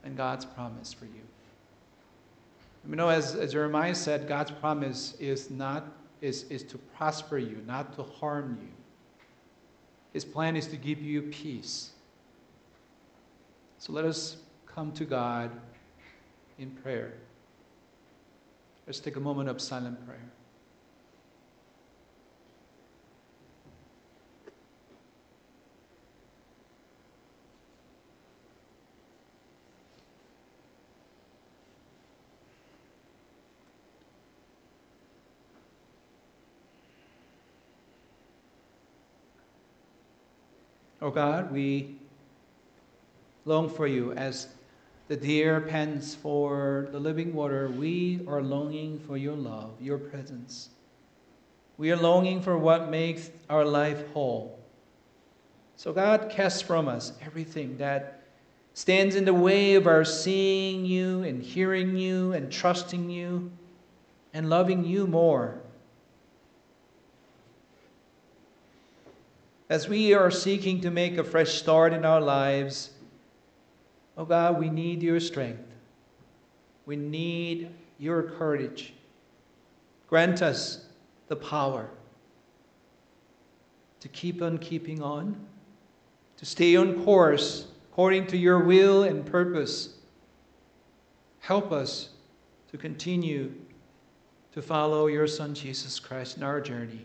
and 0.03 0.17
God's 0.17 0.45
promise 0.45 0.93
for 0.93 1.05
you. 1.05 1.34
You 2.89 2.97
know, 2.97 3.09
as, 3.09 3.35
as 3.35 3.53
Jeremiah 3.53 3.95
said, 3.95 4.29
God's 4.29 4.51
promise 4.51 5.15
is 5.19 5.51
not 5.51 5.87
is, 6.21 6.45
is 6.45 6.63
to 6.65 6.79
prosper 6.79 7.37
you, 7.37 7.63
not 7.67 7.95
to 7.97 8.03
harm 8.03 8.59
you. 8.61 8.69
His 10.13 10.25
plan 10.25 10.57
is 10.57 10.67
to 10.69 10.77
give 10.77 11.03
you 11.03 11.23
peace. 11.23 11.91
So 13.79 13.93
let 13.93 14.07
us 14.07 14.39
come 14.67 14.91
to 14.93 15.05
God 15.05 15.51
in 16.59 16.71
prayer. 16.71 17.15
Let's 18.87 19.01
take 19.01 19.17
a 19.17 19.21
moment 19.21 19.51
of 19.51 19.61
silent 19.61 20.05
prayer. 20.07 20.31
Oh 41.05 41.11
God, 41.11 41.53
we 41.53 41.99
long 43.45 43.69
for 43.69 43.87
you 43.87 44.13
as 44.13 44.49
the 45.09 45.17
deer 45.17 45.61
pants 45.61 46.15
for 46.15 46.89
the 46.93 46.99
living 46.99 47.35
water, 47.35 47.69
we 47.69 48.23
are 48.27 48.41
longing 48.41 48.99
for 49.01 49.19
your 49.19 49.37
love, 49.37 49.73
your 49.83 49.99
presence. 49.99 50.71
We 51.77 51.93
are 51.93 51.97
longing 51.99 52.41
for 52.41 52.57
what 52.57 52.89
makes 52.89 53.31
our 53.51 53.67
life 53.67 54.03
whole. 54.15 54.59
So, 55.77 55.93
God, 55.93 56.31
cast 56.31 56.65
from 56.65 56.89
us 56.89 57.13
everything 57.21 57.77
that 57.77 58.23
stands 58.73 59.15
in 59.15 59.27
the 59.27 59.35
way 59.35 59.75
of 59.75 59.87
our 59.87 60.07
seeing 60.07 60.87
you 60.87 61.23
and 61.23 61.43
hearing 61.43 61.99
you 61.99 62.33
and 62.33 62.51
trusting 62.51 63.11
you 63.11 63.53
and 64.33 64.49
loving 64.49 64.87
you 64.87 65.07
more. 65.07 65.61
As 69.75 69.89
we 69.89 70.15
are 70.15 70.31
seeking 70.31 70.83
to 70.83 70.91
make 70.93 71.19
a 71.19 71.25
fresh 71.25 71.55
start 71.55 71.93
in 71.93 72.05
our 72.05 72.21
lives, 72.21 72.91
oh 74.17 74.25
God, 74.25 74.61
we 74.61 74.71
need 74.71 75.03
your 75.03 75.19
strength. 75.19 75.67
We 76.87 76.95
need 76.95 77.71
your 77.99 78.23
courage. 78.23 78.95
Grant 80.07 80.43
us 80.43 80.85
the 81.27 81.35
power 81.35 81.91
to 83.99 84.07
keep 84.07 84.41
on 84.43 84.59
keeping 84.59 85.03
on, 85.03 85.45
to 86.37 86.47
stay 86.47 86.77
on 86.77 87.05
course 87.05 87.67
according 87.91 88.29
to 88.29 88.37
your 88.37 88.61
will 88.61 89.03
and 89.03 89.27
purpose. 89.27 89.97
Help 91.41 91.73
us 91.73 92.11
to 92.71 92.79
continue 92.79 93.53
to 94.53 94.63
follow 94.63 95.09
your 95.09 95.27
Son 95.27 95.53
Jesus 95.53 95.99
Christ 95.99 96.37
in 96.37 96.45
our 96.45 96.61
journey. 96.61 97.05